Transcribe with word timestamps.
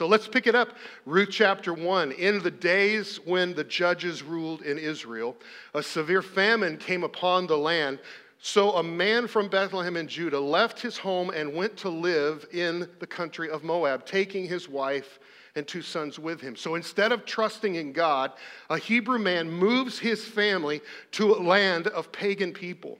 So 0.00 0.06
let's 0.06 0.26
pick 0.26 0.46
it 0.46 0.54
up. 0.54 0.78
Ruth 1.04 1.28
chapter 1.30 1.74
1. 1.74 2.12
In 2.12 2.42
the 2.42 2.50
days 2.50 3.20
when 3.26 3.52
the 3.52 3.64
judges 3.64 4.22
ruled 4.22 4.62
in 4.62 4.78
Israel, 4.78 5.36
a 5.74 5.82
severe 5.82 6.22
famine 6.22 6.78
came 6.78 7.04
upon 7.04 7.46
the 7.46 7.58
land. 7.58 7.98
So 8.40 8.76
a 8.76 8.82
man 8.82 9.26
from 9.26 9.48
Bethlehem 9.48 9.98
in 9.98 10.08
Judah 10.08 10.40
left 10.40 10.80
his 10.80 10.96
home 10.96 11.28
and 11.28 11.52
went 11.52 11.76
to 11.76 11.90
live 11.90 12.46
in 12.50 12.88
the 12.98 13.06
country 13.06 13.50
of 13.50 13.62
Moab, 13.62 14.06
taking 14.06 14.48
his 14.48 14.70
wife 14.70 15.18
and 15.54 15.68
two 15.68 15.82
sons 15.82 16.18
with 16.18 16.40
him. 16.40 16.56
So 16.56 16.76
instead 16.76 17.12
of 17.12 17.26
trusting 17.26 17.74
in 17.74 17.92
God, 17.92 18.32
a 18.70 18.78
Hebrew 18.78 19.18
man 19.18 19.50
moves 19.50 19.98
his 19.98 20.24
family 20.24 20.80
to 21.10 21.34
a 21.34 21.42
land 21.42 21.88
of 21.88 22.10
pagan 22.10 22.54
people 22.54 22.96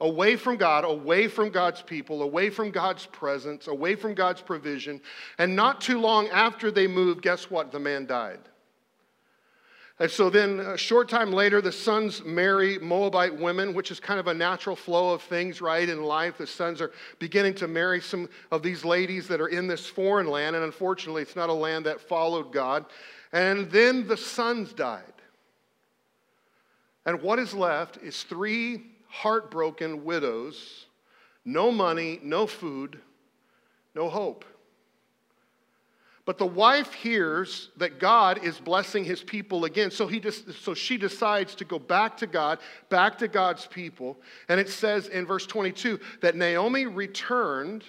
away 0.00 0.36
from 0.36 0.56
God, 0.56 0.84
away 0.84 1.28
from 1.28 1.50
God's 1.50 1.82
people, 1.82 2.22
away 2.22 2.50
from 2.50 2.70
God's 2.70 3.06
presence, 3.06 3.66
away 3.66 3.94
from 3.96 4.14
God's 4.14 4.40
provision. 4.40 5.00
And 5.38 5.56
not 5.56 5.80
too 5.80 6.00
long 6.00 6.28
after 6.28 6.70
they 6.70 6.86
moved, 6.86 7.22
guess 7.22 7.50
what? 7.50 7.72
The 7.72 7.80
man 7.80 8.06
died. 8.06 8.40
And 10.00 10.08
so 10.08 10.30
then, 10.30 10.60
a 10.60 10.76
short 10.76 11.08
time 11.08 11.32
later, 11.32 11.60
the 11.60 11.72
sons 11.72 12.22
marry 12.24 12.78
Moabite 12.78 13.36
women, 13.36 13.74
which 13.74 13.90
is 13.90 13.98
kind 13.98 14.20
of 14.20 14.28
a 14.28 14.34
natural 14.34 14.76
flow 14.76 15.12
of 15.12 15.22
things, 15.22 15.60
right, 15.60 15.88
in 15.88 16.04
life. 16.04 16.38
The 16.38 16.46
sons 16.46 16.80
are 16.80 16.92
beginning 17.18 17.54
to 17.54 17.66
marry 17.66 18.00
some 18.00 18.28
of 18.52 18.62
these 18.62 18.84
ladies 18.84 19.26
that 19.26 19.40
are 19.40 19.48
in 19.48 19.66
this 19.66 19.86
foreign 19.86 20.28
land, 20.28 20.54
and 20.54 20.64
unfortunately, 20.64 21.22
it's 21.22 21.34
not 21.34 21.48
a 21.48 21.54
land 21.54 21.86
that 21.86 22.00
followed 22.00 22.52
God. 22.52 22.86
And 23.32 23.68
then 23.72 24.06
the 24.06 24.16
sons 24.16 24.72
died. 24.72 25.02
And 27.04 27.20
what 27.20 27.40
is 27.40 27.52
left 27.52 27.96
is 27.96 28.22
three 28.22 28.84
heartbroken 29.08 30.04
widows, 30.04 30.86
no 31.44 31.72
money, 31.72 32.20
no 32.22 32.46
food, 32.46 33.00
no 33.94 34.08
hope. 34.08 34.44
But 36.28 36.36
the 36.36 36.44
wife 36.44 36.92
hears 36.92 37.70
that 37.78 37.98
God 37.98 38.44
is 38.44 38.60
blessing 38.60 39.02
his 39.02 39.22
people 39.22 39.64
again. 39.64 39.90
So, 39.90 40.06
he 40.06 40.20
just, 40.20 40.62
so 40.62 40.74
she 40.74 40.98
decides 40.98 41.54
to 41.54 41.64
go 41.64 41.78
back 41.78 42.18
to 42.18 42.26
God, 42.26 42.58
back 42.90 43.16
to 43.18 43.28
God's 43.28 43.66
people. 43.66 44.18
And 44.50 44.60
it 44.60 44.68
says 44.68 45.08
in 45.08 45.24
verse 45.24 45.46
22 45.46 45.98
that 46.20 46.36
Naomi 46.36 46.84
returned 46.84 47.84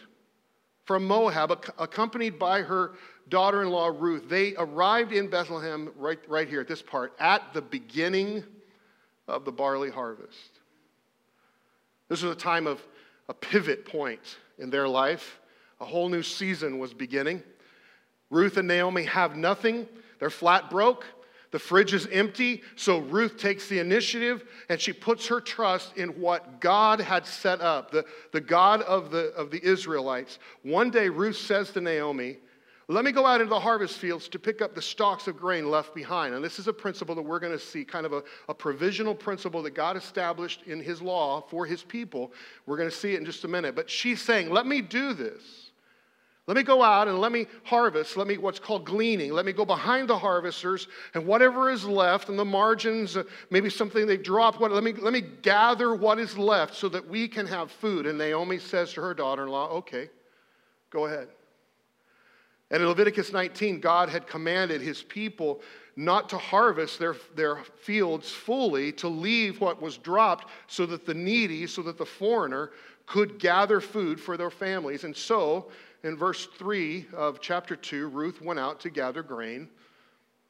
from 0.85 1.05
Moab, 1.05 1.51
accompanied 1.77 2.39
by 2.39 2.61
her 2.61 2.93
daughter 3.27 3.61
in 3.61 3.69
law 3.69 3.91
Ruth. 3.93 4.29
They 4.29 4.55
arrived 4.55 5.11
in 5.11 5.29
Bethlehem, 5.29 5.91
right, 5.97 6.19
right 6.29 6.47
here 6.47 6.61
at 6.61 6.67
this 6.69 6.81
part, 6.81 7.13
at 7.19 7.53
the 7.53 7.61
beginning 7.61 8.45
of 9.27 9.43
the 9.43 9.51
barley 9.51 9.91
harvest. 9.91 10.58
This 12.09 12.23
was 12.23 12.31
a 12.31 12.39
time 12.39 12.67
of 12.67 12.85
a 13.29 13.33
pivot 13.33 13.85
point 13.85 14.37
in 14.57 14.69
their 14.69 14.87
life. 14.87 15.39
A 15.79 15.85
whole 15.85 16.09
new 16.09 16.23
season 16.23 16.79
was 16.79 16.93
beginning. 16.93 17.43
Ruth 18.29 18.57
and 18.57 18.67
Naomi 18.67 19.03
have 19.03 19.37
nothing, 19.37 19.87
they're 20.19 20.29
flat 20.29 20.69
broke. 20.69 21.05
The 21.51 21.59
fridge 21.59 21.95
is 21.95 22.07
empty, 22.11 22.61
so 22.75 22.99
Ruth 22.99 23.37
takes 23.37 23.67
the 23.67 23.79
initiative 23.79 24.43
and 24.69 24.79
she 24.79 24.93
puts 24.93 25.25
her 25.27 25.41
trust 25.41 25.97
in 25.97 26.09
what 26.09 26.61
God 26.61 27.01
had 27.01 27.25
set 27.25 27.59
up, 27.59 27.89
the, 27.89 28.05
the 28.31 28.41
God 28.41 28.83
of 28.83 29.09
the, 29.09 29.33
of 29.33 29.49
the 29.49 29.63
Israelites. 29.65 30.37
One 30.61 30.91
day, 30.91 31.09
Ruth 31.09 31.37
says 31.37 31.71
to 31.71 31.81
Naomi, 31.81 32.37
let 32.91 33.05
me 33.05 33.11
go 33.11 33.23
out 33.23 33.39
into 33.39 33.51
the 33.51 33.59
harvest 33.59 33.99
fields 33.99 34.27
to 34.29 34.39
pick 34.39 34.63
up 34.63 34.73
the 34.73 34.81
stalks 34.81 35.27
of 35.27 35.37
grain 35.37 35.69
left 35.69 35.93
behind. 35.93 36.33
And 36.33 36.43
this 36.43 36.57
is 36.57 36.67
a 36.67 36.73
principle 36.73 37.13
that 37.13 37.21
we're 37.21 37.39
going 37.39 37.53
to 37.53 37.59
see, 37.59 37.85
kind 37.85 38.03
of 38.03 38.13
a, 38.13 38.23
a 38.47 38.53
provisional 38.53 39.13
principle 39.13 39.61
that 39.61 39.75
God 39.75 39.95
established 39.95 40.63
in 40.65 40.81
His 40.81 40.99
law 40.99 41.39
for 41.39 41.67
His 41.67 41.83
people. 41.83 42.33
We're 42.65 42.77
going 42.77 42.89
to 42.89 42.95
see 42.95 43.13
it 43.13 43.19
in 43.19 43.25
just 43.25 43.43
a 43.43 43.47
minute. 43.47 43.75
But 43.75 43.91
she's 43.91 44.19
saying, 44.23 44.49
Let 44.49 44.65
me 44.65 44.81
do 44.81 45.13
this. 45.13 45.69
Let 46.47 46.57
me 46.57 46.63
go 46.63 46.81
out 46.81 47.07
and 47.07 47.19
let 47.19 47.31
me 47.31 47.45
harvest. 47.63 48.17
Let 48.17 48.25
me, 48.25 48.39
what's 48.39 48.57
called 48.57 48.83
gleaning. 48.83 49.33
Let 49.33 49.45
me 49.45 49.53
go 49.53 49.65
behind 49.65 50.09
the 50.09 50.17
harvesters 50.17 50.87
and 51.13 51.27
whatever 51.27 51.69
is 51.69 51.85
left 51.85 52.27
in 52.27 52.37
the 52.37 52.45
margins, 52.45 53.15
uh, 53.15 53.23
maybe 53.51 53.69
something 53.69 54.07
they 54.07 54.17
dropped, 54.17 54.59
what, 54.59 54.71
let, 54.71 54.83
me, 54.83 54.93
let 54.93 55.13
me 55.13 55.21
gather 55.21 55.93
what 55.93 56.17
is 56.17 56.39
left 56.39 56.73
so 56.73 56.89
that 56.89 57.07
we 57.07 57.27
can 57.27 57.45
have 57.45 57.69
food. 57.69 58.07
And 58.07 58.17
Naomi 58.17 58.57
says 58.57 58.93
to 58.93 59.01
her 59.01 59.13
daughter 59.13 59.43
in 59.43 59.49
law, 59.49 59.69
Okay, 59.73 60.09
go 60.89 61.05
ahead. 61.05 61.27
And 62.71 62.81
in 62.81 62.87
Leviticus 62.87 63.33
19, 63.33 63.79
God 63.79 64.09
had 64.09 64.27
commanded 64.27 64.81
his 64.81 65.01
people 65.01 65.61
not 65.95 66.29
to 66.29 66.37
harvest 66.37 66.99
their, 66.99 67.15
their 67.35 67.57
fields 67.81 68.31
fully, 68.31 68.91
to 68.93 69.07
leave 69.07 69.59
what 69.59 69.81
was 69.81 69.97
dropped 69.97 70.49
so 70.67 70.85
that 70.85 71.05
the 71.05 71.13
needy, 71.13 71.67
so 71.67 71.81
that 71.81 71.97
the 71.97 72.05
foreigner 72.05 72.71
could 73.05 73.39
gather 73.39 73.81
food 73.81 74.19
for 74.19 74.37
their 74.37 74.51
families. 74.51 75.03
And 75.03 75.15
so, 75.17 75.71
in 76.03 76.15
verse 76.15 76.45
3 76.57 77.07
of 77.13 77.41
chapter 77.41 77.75
2, 77.75 78.07
Ruth 78.07 78.41
went 78.41 78.59
out 78.59 78.79
to 78.81 78.89
gather 78.89 79.23
grain 79.23 79.67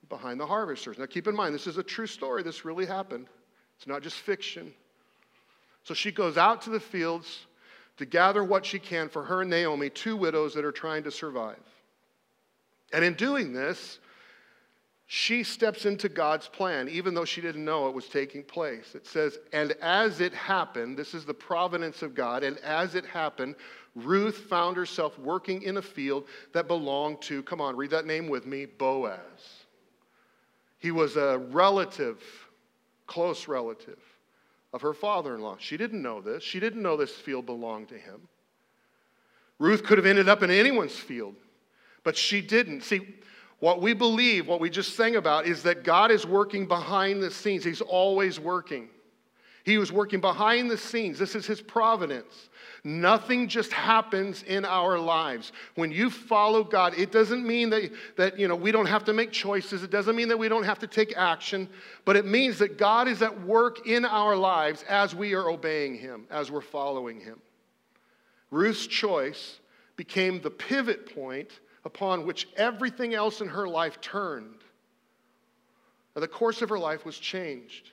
behind 0.10 0.40
the 0.40 0.46
harvesters. 0.46 0.98
Now, 0.98 1.06
keep 1.06 1.28
in 1.28 1.36
mind, 1.36 1.56
this 1.56 1.68
is 1.68 1.78
a 1.78 1.84
true 1.84 2.08
story. 2.08 2.44
This 2.44 2.66
really 2.66 2.86
happened, 2.86 3.28
it's 3.78 3.88
not 3.88 4.04
just 4.04 4.18
fiction. 4.18 4.74
So 5.84 5.94
she 5.94 6.12
goes 6.12 6.38
out 6.38 6.62
to 6.64 6.70
the 6.70 6.80
fields 6.80 7.46
to 7.98 8.06
gather 8.06 8.44
what 8.44 8.66
she 8.66 8.78
can 8.78 9.10
for 9.10 9.24
her 9.24 9.42
and 9.42 9.50
Naomi, 9.50 9.90
two 9.90 10.16
widows 10.16 10.54
that 10.54 10.66
are 10.66 10.72
trying 10.72 11.04
to 11.04 11.12
survive. 11.12 11.58
And 12.92 13.04
in 13.06 13.14
doing 13.14 13.54
this, 13.54 14.00
she 15.12 15.44
steps 15.44 15.86
into 15.86 16.08
God's 16.08 16.48
plan, 16.48 16.88
even 16.88 17.16
though 17.16 17.26
she 17.26 17.42
didn't 17.42 17.66
know 17.66 17.88
it 17.88 17.96
was 17.96 18.08
taking 18.08 18.44
place. 18.44 18.94
It 18.94 19.08
says, 19.08 19.40
And 19.52 19.72
as 19.82 20.22
it 20.22 20.34
happened, 20.36 20.98
this 20.98 21.16
is 21.16 21.26
the 21.26 21.34
providence 21.34 22.04
of 22.04 22.14
God, 22.14 22.44
and 22.44 22.60
as 22.60 22.94
it 22.94 23.06
happened, 23.06 23.56
Ruth 23.96 24.38
found 24.38 24.78
herself 24.78 25.18
working 25.18 25.64
in 25.64 25.78
a 25.78 25.82
field 25.82 26.28
that 26.54 26.68
belonged 26.68 27.24
to, 27.24 27.42
come 27.42 27.60
on, 27.60 27.76
read 27.76 27.90
that 27.90 28.06
name 28.06 28.28
with 28.28 28.46
me, 28.46 28.66
Boaz. 28.66 29.20
He 30.78 30.92
was 30.92 31.18
a 31.18 31.40
relative, 31.40 32.24
close 33.08 33.48
relative 33.48 34.00
of 34.74 34.82
her 34.82 34.94
father 34.94 35.34
in 35.34 35.42
law. 35.42 35.56
She 35.58 35.76
didn't 35.76 36.04
know 36.04 36.22
this. 36.22 36.44
She 36.44 36.60
didn't 36.60 36.84
know 36.84 36.96
this 36.96 37.16
field 37.16 37.46
belonged 37.46 37.90
to 37.90 37.98
him. 37.98 38.28
Ruth 39.58 39.84
could 39.84 39.98
have 39.98 40.06
ended 40.06 40.30
up 40.30 40.44
in 40.44 40.52
anyone's 40.52 40.96
field. 40.96 41.36
But 42.04 42.18
she 42.18 42.42
didn't. 42.42 42.82
See, 42.84 43.02
what 43.60 43.82
we 43.82 43.94
believe, 43.94 44.48
what 44.48 44.62
we 44.62 44.70
just 44.70 44.96
sang 44.96 45.16
about, 45.16 45.46
is 45.46 45.64
that 45.64 45.84
God 45.84 46.12
is 46.12 46.26
working 46.26 46.66
behind 46.66 47.22
the 47.22 47.32
scenes. 47.32 47.64
He's 47.64 47.82
always 47.82 48.40
working. 48.40 48.90
He 49.66 49.78
was 49.78 49.92
working 49.92 50.22
behind 50.22 50.72
the 50.72 50.78
scenes. 50.78 51.20
This 51.20 51.36
is 51.36 51.46
His 51.46 51.62
providence. 51.62 52.50
Nothing 52.86 53.50
just 53.50 53.74
happens 53.74 54.44
in 54.44 54.64
our 54.64 54.98
lives. 54.98 55.52
When 55.76 55.92
you 55.92 56.10
follow 56.10 56.64
God, 56.64 56.98
it 56.98 57.12
doesn't 57.12 57.46
mean 57.46 57.70
that, 57.72 57.92
that 58.16 58.40
you 58.40 58.48
know, 58.48 58.56
we 58.56 58.72
don't 58.72 58.86
have 58.86 59.04
to 59.06 59.14
make 59.14 59.32
choices. 59.32 59.84
It 59.84 59.92
doesn't 59.92 60.16
mean 60.16 60.30
that 60.30 60.40
we 60.40 60.48
don't 60.48 60.64
have 60.64 60.80
to 60.80 60.88
take 60.88 61.14
action, 61.18 61.68
but 62.06 62.16
it 62.16 62.26
means 62.26 62.58
that 62.60 62.78
God 62.78 63.10
is 63.10 63.22
at 63.22 63.42
work 63.42 63.86
in 63.86 64.06
our 64.06 64.38
lives 64.38 64.84
as 64.88 65.14
we 65.14 65.34
are 65.34 65.50
obeying 65.50 65.96
Him, 65.96 66.26
as 66.32 66.50
we're 66.50 66.62
following 66.62 67.20
Him. 67.20 67.42
Ruth's 68.52 68.88
choice 68.88 69.60
became 69.98 70.42
the 70.42 70.50
pivot 70.50 71.14
point 71.14 71.60
upon 71.86 72.26
which 72.26 72.48
everything 72.56 73.14
else 73.14 73.42
in 73.42 73.48
her 73.48 73.68
life 73.68 74.02
turned. 74.02 74.64
Now, 76.16 76.22
the 76.22 76.28
course 76.28 76.62
of 76.62 76.70
her 76.70 76.80
life 76.80 77.06
was 77.06 77.18
changed. 77.18 77.90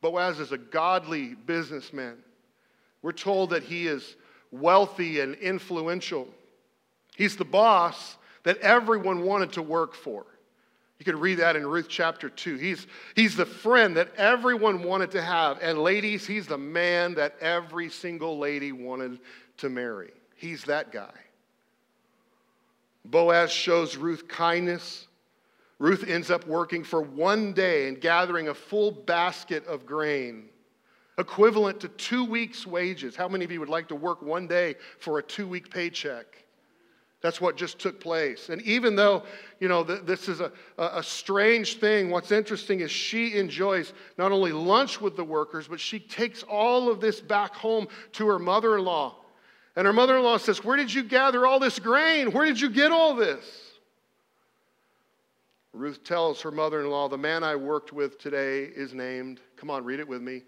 Boaz 0.00 0.40
is 0.40 0.52
a 0.52 0.58
godly 0.58 1.34
businessman. 1.34 2.18
We're 3.02 3.12
told 3.12 3.50
that 3.50 3.62
he 3.62 3.86
is 3.86 4.16
wealthy 4.50 5.20
and 5.20 5.34
influential. 5.36 6.28
He's 7.16 7.36
the 7.36 7.44
boss 7.44 8.16
that 8.42 8.58
everyone 8.58 9.22
wanted 9.22 9.52
to 9.52 9.62
work 9.62 9.94
for. 9.94 10.26
You 10.98 11.04
can 11.04 11.18
read 11.18 11.38
that 11.38 11.56
in 11.56 11.66
Ruth 11.66 11.88
chapter 11.88 12.28
2. 12.28 12.56
He's, 12.56 12.86
he's 13.16 13.34
the 13.34 13.46
friend 13.46 13.96
that 13.96 14.14
everyone 14.16 14.84
wanted 14.84 15.10
to 15.12 15.22
have. 15.22 15.58
And 15.60 15.78
ladies, 15.78 16.26
he's 16.26 16.46
the 16.46 16.58
man 16.58 17.14
that 17.14 17.34
every 17.40 17.88
single 17.88 18.38
lady 18.38 18.70
wanted 18.70 19.18
to 19.58 19.68
marry. 19.68 20.12
He's 20.42 20.64
that 20.64 20.90
guy. 20.90 21.14
Boaz 23.04 23.52
shows 23.52 23.96
Ruth 23.96 24.26
kindness. 24.26 25.06
Ruth 25.78 26.04
ends 26.08 26.32
up 26.32 26.48
working 26.48 26.82
for 26.82 27.00
one 27.00 27.52
day 27.52 27.86
and 27.86 28.00
gathering 28.00 28.48
a 28.48 28.54
full 28.54 28.90
basket 28.90 29.64
of 29.68 29.86
grain, 29.86 30.46
equivalent 31.16 31.78
to 31.78 31.88
two 31.90 32.24
weeks' 32.24 32.66
wages. 32.66 33.14
How 33.14 33.28
many 33.28 33.44
of 33.44 33.52
you 33.52 33.60
would 33.60 33.68
like 33.68 33.86
to 33.88 33.94
work 33.94 34.20
one 34.20 34.48
day 34.48 34.74
for 34.98 35.20
a 35.20 35.22
two 35.22 35.46
week 35.46 35.70
paycheck? 35.70 36.26
That's 37.20 37.40
what 37.40 37.56
just 37.56 37.78
took 37.78 38.00
place. 38.00 38.48
And 38.48 38.60
even 38.62 38.96
though, 38.96 39.22
you 39.60 39.68
know, 39.68 39.84
th- 39.84 40.02
this 40.02 40.28
is 40.28 40.40
a, 40.40 40.50
a 40.76 41.04
strange 41.04 41.78
thing, 41.78 42.10
what's 42.10 42.32
interesting 42.32 42.80
is 42.80 42.90
she 42.90 43.36
enjoys 43.36 43.92
not 44.18 44.32
only 44.32 44.50
lunch 44.50 45.00
with 45.00 45.14
the 45.14 45.22
workers, 45.22 45.68
but 45.68 45.78
she 45.78 46.00
takes 46.00 46.42
all 46.42 46.90
of 46.90 47.00
this 47.00 47.20
back 47.20 47.54
home 47.54 47.86
to 48.14 48.26
her 48.26 48.40
mother 48.40 48.76
in 48.76 48.84
law. 48.84 49.21
And 49.74 49.86
her 49.86 49.92
mother 49.92 50.16
in 50.16 50.22
law 50.22 50.36
says, 50.36 50.64
Where 50.64 50.76
did 50.76 50.92
you 50.92 51.02
gather 51.02 51.46
all 51.46 51.58
this 51.58 51.78
grain? 51.78 52.32
Where 52.32 52.44
did 52.44 52.60
you 52.60 52.68
get 52.68 52.92
all 52.92 53.14
this? 53.14 53.44
Ruth 55.72 56.04
tells 56.04 56.42
her 56.42 56.50
mother 56.50 56.80
in 56.80 56.90
law, 56.90 57.08
The 57.08 57.16
man 57.16 57.42
I 57.42 57.56
worked 57.56 57.92
with 57.92 58.18
today 58.18 58.64
is 58.64 58.92
named, 58.92 59.40
come 59.56 59.70
on, 59.70 59.84
read 59.84 60.00
it 60.00 60.08
with 60.08 60.20
me, 60.20 60.42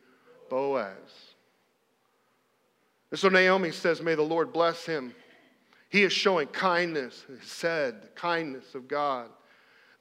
Boaz. 0.50 0.96
And 3.10 3.18
so 3.18 3.28
Naomi 3.28 3.70
says, 3.70 4.02
May 4.02 4.14
the 4.14 4.22
Lord 4.22 4.52
bless 4.52 4.84
him. 4.84 5.14
He 5.88 6.02
is 6.02 6.12
showing 6.12 6.48
kindness, 6.48 7.24
said, 7.42 8.08
kindness 8.16 8.74
of 8.74 8.88
God. 8.88 9.30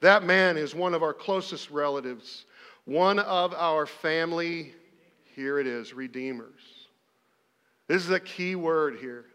That 0.00 0.24
man 0.24 0.56
is 0.56 0.74
one 0.74 0.92
of 0.92 1.02
our 1.02 1.14
closest 1.14 1.70
relatives, 1.70 2.46
one 2.84 3.20
of 3.20 3.54
our 3.54 3.86
family, 3.86 4.74
here 5.36 5.58
it 5.58 5.66
is, 5.66 5.94
redeemers. 5.94 6.73
This 7.88 8.04
is 8.04 8.10
a 8.10 8.20
key 8.20 8.54
word 8.54 8.98
here. 9.00 9.26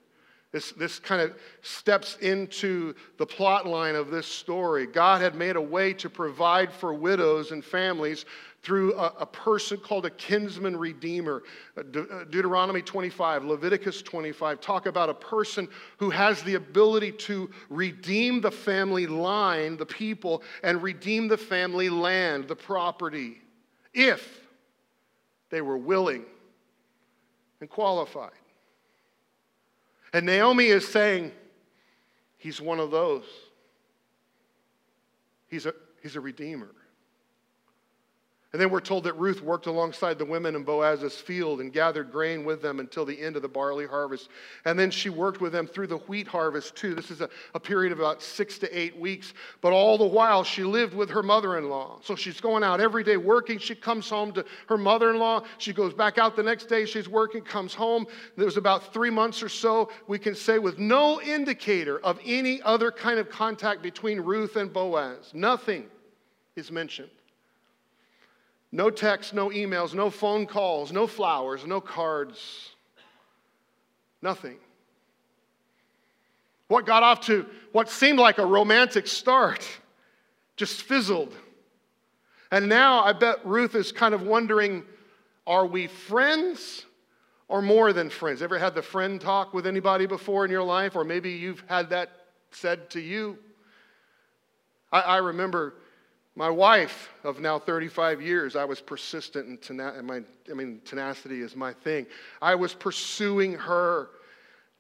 This, 0.51 0.71
this 0.71 0.97
kind 0.97 1.21
of 1.21 1.37
steps 1.61 2.17
into 2.21 2.95
the 3.19 3.25
plot 3.25 3.67
line 3.67 3.93
of 3.93 4.09
this 4.09 4.25
story. 4.25 4.87
God 4.87 5.21
had 5.21 5.35
made 5.35 5.55
a 5.55 5.61
way 5.61 5.93
to 5.93 6.09
provide 6.09 6.73
for 6.73 6.91
widows 6.91 7.51
and 7.51 7.63
families 7.63 8.25
through 8.63 8.95
a, 8.95 9.13
a 9.19 9.25
person 9.27 9.77
called 9.77 10.07
a 10.07 10.09
kinsman 10.09 10.75
redeemer. 10.75 11.43
Uh, 11.77 11.83
De- 11.83 12.01
uh, 12.01 12.23
Deuteronomy 12.23 12.81
25, 12.81 13.45
Leviticus 13.45 14.01
25 14.01 14.59
talk 14.59 14.87
about 14.87 15.07
a 15.07 15.13
person 15.13 15.67
who 15.97 16.09
has 16.09 16.41
the 16.41 16.55
ability 16.55 17.11
to 17.11 17.51
redeem 17.69 18.41
the 18.41 18.51
family 18.51 19.05
line, 19.05 19.77
the 19.77 19.85
people, 19.85 20.41
and 20.63 20.81
redeem 20.81 21.27
the 21.27 21.37
family 21.37 21.89
land, 21.89 22.47
the 22.47 22.55
property, 22.55 23.39
if 23.93 24.47
they 25.51 25.61
were 25.61 25.77
willing 25.77 26.25
and 27.59 27.69
qualified. 27.69 28.31
And 30.13 30.25
Naomi 30.25 30.65
is 30.65 30.87
saying, 30.87 31.31
He's 32.39 32.61
one 32.61 32.79
of 32.79 32.89
those. 32.89 33.25
He's 35.49 35.65
a, 35.65 35.73
he's 36.01 36.15
a 36.15 36.21
redeemer. 36.21 36.71
And 38.51 38.59
then 38.59 38.71
we're 38.71 38.79
told 38.79 39.03
that 39.03 39.13
Ruth 39.13 39.43
worked 39.43 39.67
alongside 39.67 40.17
the 40.17 40.25
women 40.25 40.55
in 40.55 40.63
Boaz's 40.63 41.13
field 41.13 41.61
and 41.61 41.71
gathered 41.71 42.11
grain 42.11 42.43
with 42.43 42.63
them 42.63 42.79
until 42.79 43.05
the 43.05 43.19
end 43.21 43.35
of 43.35 43.43
the 43.43 43.47
barley 43.47 43.85
harvest. 43.85 44.29
And 44.65 44.77
then 44.77 44.89
she 44.89 45.11
worked 45.11 45.39
with 45.39 45.51
them 45.51 45.67
through 45.67 45.85
the 45.85 45.97
wheat 45.97 46.27
harvest 46.27 46.75
too. 46.75 46.95
This 46.95 47.11
is 47.11 47.21
a, 47.21 47.29
a 47.53 47.59
period 47.59 47.91
of 47.91 47.99
about 47.99 48.23
six 48.23 48.57
to 48.59 48.77
eight 48.77 48.97
weeks. 48.97 49.35
But 49.61 49.71
all 49.71 49.99
the 49.99 50.07
while, 50.07 50.43
she 50.43 50.63
lived 50.63 50.95
with 50.95 51.11
her 51.11 51.21
mother 51.21 51.59
in 51.59 51.69
law. 51.69 51.99
So 52.01 52.15
she's 52.15 52.41
going 52.41 52.63
out 52.63 52.81
every 52.81 53.03
day 53.03 53.17
working. 53.17 53.59
She 53.59 53.75
comes 53.75 54.09
home 54.09 54.31
to 54.31 54.43
her 54.67 54.79
mother 54.79 55.11
in 55.11 55.19
law. 55.19 55.43
She 55.59 55.71
goes 55.71 55.93
back 55.93 56.17
out 56.17 56.35
the 56.35 56.41
next 56.41 56.65
day. 56.65 56.87
She's 56.87 57.07
working, 57.07 57.43
comes 57.43 57.75
home. 57.75 58.07
There 58.35 58.45
was 58.45 58.57
about 58.57 58.91
three 58.91 59.11
months 59.11 59.43
or 59.43 59.49
so, 59.49 59.91
we 60.07 60.17
can 60.17 60.33
say, 60.33 60.57
with 60.57 60.79
no 60.79 61.21
indicator 61.21 61.99
of 61.99 62.19
any 62.25 62.63
other 62.63 62.91
kind 62.91 63.19
of 63.19 63.29
contact 63.29 63.83
between 63.83 64.19
Ruth 64.19 64.55
and 64.55 64.73
Boaz. 64.73 65.29
Nothing 65.35 65.85
is 66.55 66.71
mentioned. 66.71 67.11
No 68.71 68.89
texts, 68.89 69.33
no 69.33 69.49
emails, 69.49 69.93
no 69.93 70.09
phone 70.09 70.45
calls, 70.45 70.91
no 70.91 71.07
flowers, 71.07 71.65
no 71.65 71.81
cards. 71.81 72.75
Nothing. 74.21 74.57
What 76.67 76.85
got 76.85 77.01
off 77.01 77.21
to 77.21 77.47
what 77.71 77.89
seemed 77.89 78.19
like 78.19 78.37
a 78.37 78.45
romantic 78.45 79.07
start 79.07 79.67
just 80.55 80.83
fizzled. 80.83 81.33
And 82.51 82.69
now 82.69 83.03
I 83.03 83.13
bet 83.13 83.45
Ruth 83.45 83.75
is 83.75 83.91
kind 83.91 84.13
of 84.13 84.23
wondering 84.23 84.83
are 85.47 85.65
we 85.65 85.87
friends 85.87 86.85
or 87.47 87.63
more 87.63 87.91
than 87.91 88.11
friends? 88.11 88.43
Ever 88.43 88.59
had 88.59 88.75
the 88.75 88.83
friend 88.83 89.19
talk 89.19 89.51
with 89.51 89.65
anybody 89.65 90.05
before 90.05 90.45
in 90.45 90.51
your 90.51 90.63
life? 90.63 90.95
Or 90.95 91.03
maybe 91.03 91.31
you've 91.31 91.63
had 91.67 91.89
that 91.89 92.11
said 92.51 92.91
to 92.91 92.99
you? 92.99 93.39
I, 94.91 95.01
I 95.01 95.17
remember 95.17 95.73
my 96.35 96.49
wife 96.49 97.09
of 97.23 97.39
now 97.39 97.59
35 97.59 98.21
years, 98.21 98.55
I 98.55 98.65
was 98.65 98.79
persistent 98.79 99.47
and 99.47 99.59
tena- 99.59 100.01
my, 100.03 100.21
I 100.49 100.53
mean, 100.53 100.81
tenacity 100.85 101.41
is 101.41 101.55
my 101.55 101.73
thing. 101.73 102.05
I 102.41 102.55
was 102.55 102.73
pursuing 102.73 103.53
her, 103.53 104.09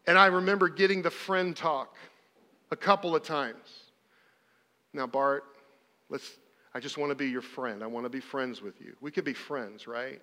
and 0.07 0.17
I 0.17 0.27
remember 0.27 0.69
getting 0.69 1.01
the 1.01 1.11
friend 1.11 1.55
talk 1.55 1.95
a 2.71 2.75
couple 2.75 3.15
of 3.15 3.23
times. 3.23 3.83
Now, 4.93 5.07
Bart, 5.07 5.43
let's, 6.09 6.37
I 6.73 6.79
just 6.79 6.97
want 6.97 7.11
to 7.11 7.15
be 7.15 7.29
your 7.29 7.41
friend. 7.41 7.83
I 7.83 7.87
want 7.87 8.05
to 8.05 8.09
be 8.09 8.19
friends 8.19 8.61
with 8.61 8.79
you. 8.79 8.95
We 9.01 9.11
could 9.11 9.25
be 9.25 9.33
friends, 9.33 9.87
right? 9.87 10.21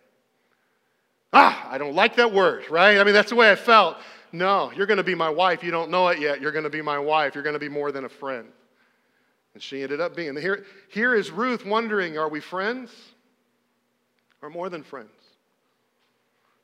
Ah, 1.32 1.69
I 1.70 1.76
don't 1.76 1.94
like 1.94 2.17
that 2.17 2.32
word, 2.32 2.70
right? 2.70 2.99
I 2.99 3.05
mean, 3.05 3.14
that's 3.14 3.31
the 3.31 3.37
way 3.37 3.50
I 3.50 3.56
felt. 3.56 3.99
No, 4.32 4.72
you're 4.72 4.87
going 4.87 4.96
to 4.96 5.05
be 5.05 5.14
my 5.14 5.29
wife. 5.29 5.62
You 5.62 5.70
don't 5.70 5.90
know 5.90 6.08
it 6.08 6.19
yet. 6.19 6.40
You're 6.40 6.52
going 6.52 6.64
to 6.64 6.70
be 6.70 6.82
my 6.82 6.99
wife. 6.99 7.34
You're 7.34 7.44
going 7.44 7.55
to 7.55 7.61
be 7.61 7.69
more 7.69 7.93
than 7.93 8.05
a 8.05 8.08
friend. 8.08 8.49
And 9.56 9.62
she 9.62 9.82
ended 9.82 10.03
up 10.03 10.14
being. 10.14 10.37
Here, 10.37 10.67
here 10.91 11.14
is 11.14 11.31
Ruth 11.31 11.64
wondering 11.64 12.19
are 12.19 12.29
we 12.29 12.41
friends 12.41 12.91
or 14.43 14.50
more 14.50 14.69
than 14.69 14.82
friends? 14.82 15.08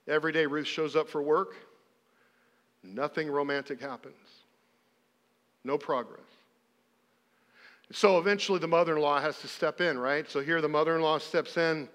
Every 0.06 0.30
day 0.30 0.44
Ruth 0.44 0.66
shows 0.66 0.94
up 0.94 1.08
for 1.08 1.22
work, 1.22 1.56
nothing 2.82 3.30
romantic 3.30 3.80
happens, 3.80 4.14
no 5.64 5.78
progress. 5.78 6.20
So 7.92 8.18
eventually 8.18 8.58
the 8.58 8.68
mother 8.68 8.96
in 8.96 9.00
law 9.00 9.18
has 9.22 9.38
to 9.38 9.48
step 9.48 9.80
in, 9.80 9.98
right? 9.98 10.30
So 10.30 10.40
here 10.40 10.60
the 10.60 10.68
mother 10.68 10.94
in 10.94 11.00
law 11.00 11.16
steps 11.16 11.56
in 11.56 11.88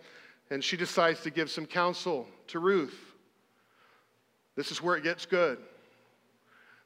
and 0.50 0.64
she 0.64 0.76
decides 0.76 1.22
to 1.22 1.30
give 1.30 1.52
some 1.52 1.68
counsel 1.68 2.28
to 2.48 2.58
Ruth. 2.58 3.00
This 4.56 4.72
is 4.72 4.82
where 4.82 4.96
it 4.96 5.04
gets 5.04 5.28
good. 5.28 5.60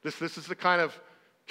This, 0.04 0.20
this 0.20 0.38
is 0.38 0.48
the 0.48 0.56
kind 0.56 0.82
of 0.82 1.00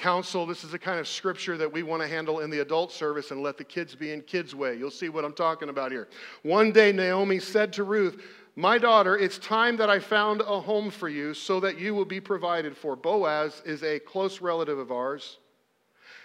counsel. 0.00 0.47
This 0.47 0.64
is 0.64 0.70
the 0.70 0.79
kind 0.79 0.99
of 0.99 1.06
scripture 1.06 1.56
that 1.58 1.70
we 1.70 1.82
want 1.82 2.02
to 2.02 2.08
handle 2.08 2.41
in 2.41 2.50
the 2.50 2.61
adult 2.61 2.91
service 2.91 3.31
and 3.31 3.43
let 3.43 3.58
the 3.58 3.64
kids 3.64 3.94
be 3.94 4.12
in 4.12 4.23
kids' 4.23 4.55
way. 4.55 4.75
You'll 4.76 4.91
see 4.91 5.11
what 5.11 5.25
I'm 5.25 5.35
talking 5.35 5.69
about 5.69 5.93
here. 5.93 6.08
One 6.43 6.73
day, 6.73 6.91
Naomi 6.91 7.38
said 7.38 7.73
to 7.75 7.85
Ruth, 7.85 8.23
My 8.56 8.79
daughter, 8.79 9.19
it's 9.19 9.38
time 9.38 9.76
that 9.76 9.91
I 9.91 9.99
found 9.99 10.41
a 10.41 10.61
home 10.61 10.91
for 10.91 11.08
you 11.08 11.35
so 11.35 11.61
that 11.61 11.79
you 11.79 11.94
will 11.94 12.06
be 12.06 12.20
provided 12.20 12.76
for. 12.76 12.97
Boaz 12.97 13.62
is 13.67 13.82
a 13.82 13.99
close 13.99 14.41
relative 14.41 14.79
of 14.79 14.91
ours. 14.91 15.37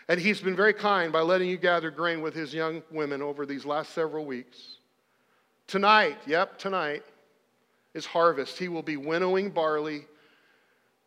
And 0.08 0.20
he's 0.20 0.40
been 0.40 0.56
very 0.56 0.74
kind 0.74 1.12
by 1.12 1.22
letting 1.22 1.50
you 1.50 1.58
gather 1.58 1.92
grain 1.92 2.22
with 2.22 2.34
his 2.34 2.54
young 2.54 2.82
women 2.92 3.22
over 3.22 3.46
these 3.46 3.66
last 3.66 3.94
several 3.94 4.26
weeks. 4.26 4.78
Tonight, 5.68 6.18
yep, 6.26 6.58
tonight 6.60 7.04
is 7.94 8.06
harvest. 8.06 8.58
He 8.58 8.68
will 8.68 8.84
be 8.84 8.98
winnowing 8.98 9.50
barley 9.50 10.06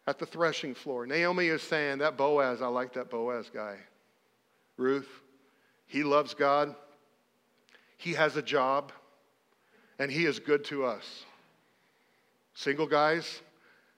at 0.08 0.18
the 0.18 0.24
threshing 0.24 0.74
floor. 0.74 1.06
Naomi 1.06 1.48
is 1.48 1.62
saying, 1.62 1.98
That 1.98 2.16
Boaz, 2.16 2.62
I 2.62 2.66
like 2.66 2.94
that 2.94 3.10
Boaz 3.10 3.50
guy. 3.52 3.76
Ruth, 4.78 5.08
he 5.86 6.02
loves 6.02 6.32
God, 6.32 6.74
he 7.98 8.14
has 8.14 8.36
a 8.36 8.42
job, 8.42 8.90
and 9.98 10.10
he 10.10 10.24
is 10.24 10.38
good 10.38 10.64
to 10.66 10.86
us. 10.86 11.24
Single 12.54 12.86
guys, 12.86 13.42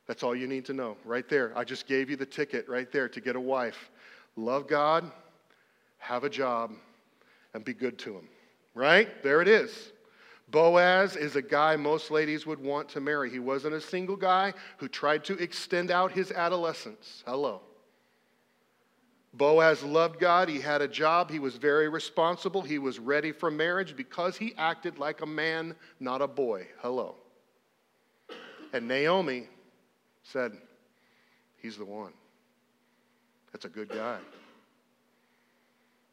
that's 0.09 0.25
all 0.25 0.35
you 0.35 0.49
need 0.49 0.65
to 0.65 0.73
know 0.73 0.97
right 1.05 1.29
there. 1.29 1.57
I 1.57 1.63
just 1.63 1.87
gave 1.87 2.11
you 2.11 2.17
the 2.17 2.27
ticket 2.27 2.69
right 2.69 2.91
there 2.91 3.09
to 3.09 3.21
get 3.21 3.37
a 3.37 3.41
wife. 3.41 3.91
Love 4.35 4.67
God, 4.67 5.13
have 5.99 6.25
a 6.25 6.31
job, 6.31 6.73
and 7.55 7.65
be 7.65 7.73
good 7.73 7.99
to 8.01 8.15
him. 8.15 8.29
Right? 8.75 9.23
There 9.23 9.43
it 9.43 9.49
is. 9.49 9.93
Boaz 10.51 11.17
is 11.17 11.37
a 11.37 11.43
guy 11.43 11.77
most 11.77 12.11
ladies 12.11 12.47
would 12.47 12.61
want 12.61 12.89
to 12.91 13.01
marry. 13.01 13.31
He 13.31 13.39
wasn't 13.39 13.75
a 13.75 13.81
single 13.81 14.17
guy 14.17 14.53
who 14.79 14.89
tried 14.89 15.25
to 15.25 15.35
extend 15.35 15.91
out 15.91 16.13
his 16.13 16.33
adolescence. 16.33 17.23
Hello. 17.27 17.61
Boaz 19.33 19.83
loved 19.85 20.19
God. 20.19 20.49
He 20.49 20.61
had 20.61 20.83
a 20.83 20.89
job. 20.89 21.31
He 21.31 21.39
was 21.39 21.57
very 21.57 21.89
responsible. 21.89 22.63
He 22.63 22.79
was 22.79 22.99
ready 22.99 23.31
for 23.31 23.51
marriage 23.51 23.97
because 23.97 24.37
he 24.37 24.55
acted 24.59 24.99
like 24.99 25.21
a 25.21 25.27
man, 25.27 25.77
not 26.01 26.21
a 26.21 26.27
boy. 26.27 26.67
Hello. 26.79 27.15
And 28.73 28.89
Naomi 28.89 29.47
said, 30.25 30.53
He's 31.59 31.77
the 31.77 31.85
one. 31.85 32.13
That's 33.53 33.67
a 33.67 33.69
good 33.69 33.91
guy. 33.91 34.19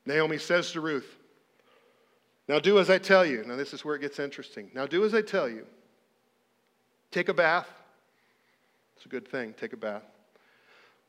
Naomi 0.06 0.38
says 0.38 0.72
to 0.74 0.82
Ruth, 0.82 1.16
now 2.47 2.59
do 2.59 2.79
as 2.79 2.89
I 2.89 2.97
tell 2.97 3.25
you. 3.25 3.43
Now, 3.45 3.55
this 3.55 3.73
is 3.73 3.83
where 3.83 3.95
it 3.95 4.01
gets 4.01 4.19
interesting. 4.19 4.69
Now, 4.73 4.85
do 4.85 5.03
as 5.05 5.13
I 5.13 5.21
tell 5.21 5.49
you. 5.49 5.65
Take 7.11 7.29
a 7.29 7.33
bath. 7.33 7.67
It's 8.95 9.05
a 9.05 9.09
good 9.09 9.27
thing. 9.27 9.53
Take 9.53 9.73
a 9.73 9.77
bath. 9.77 10.03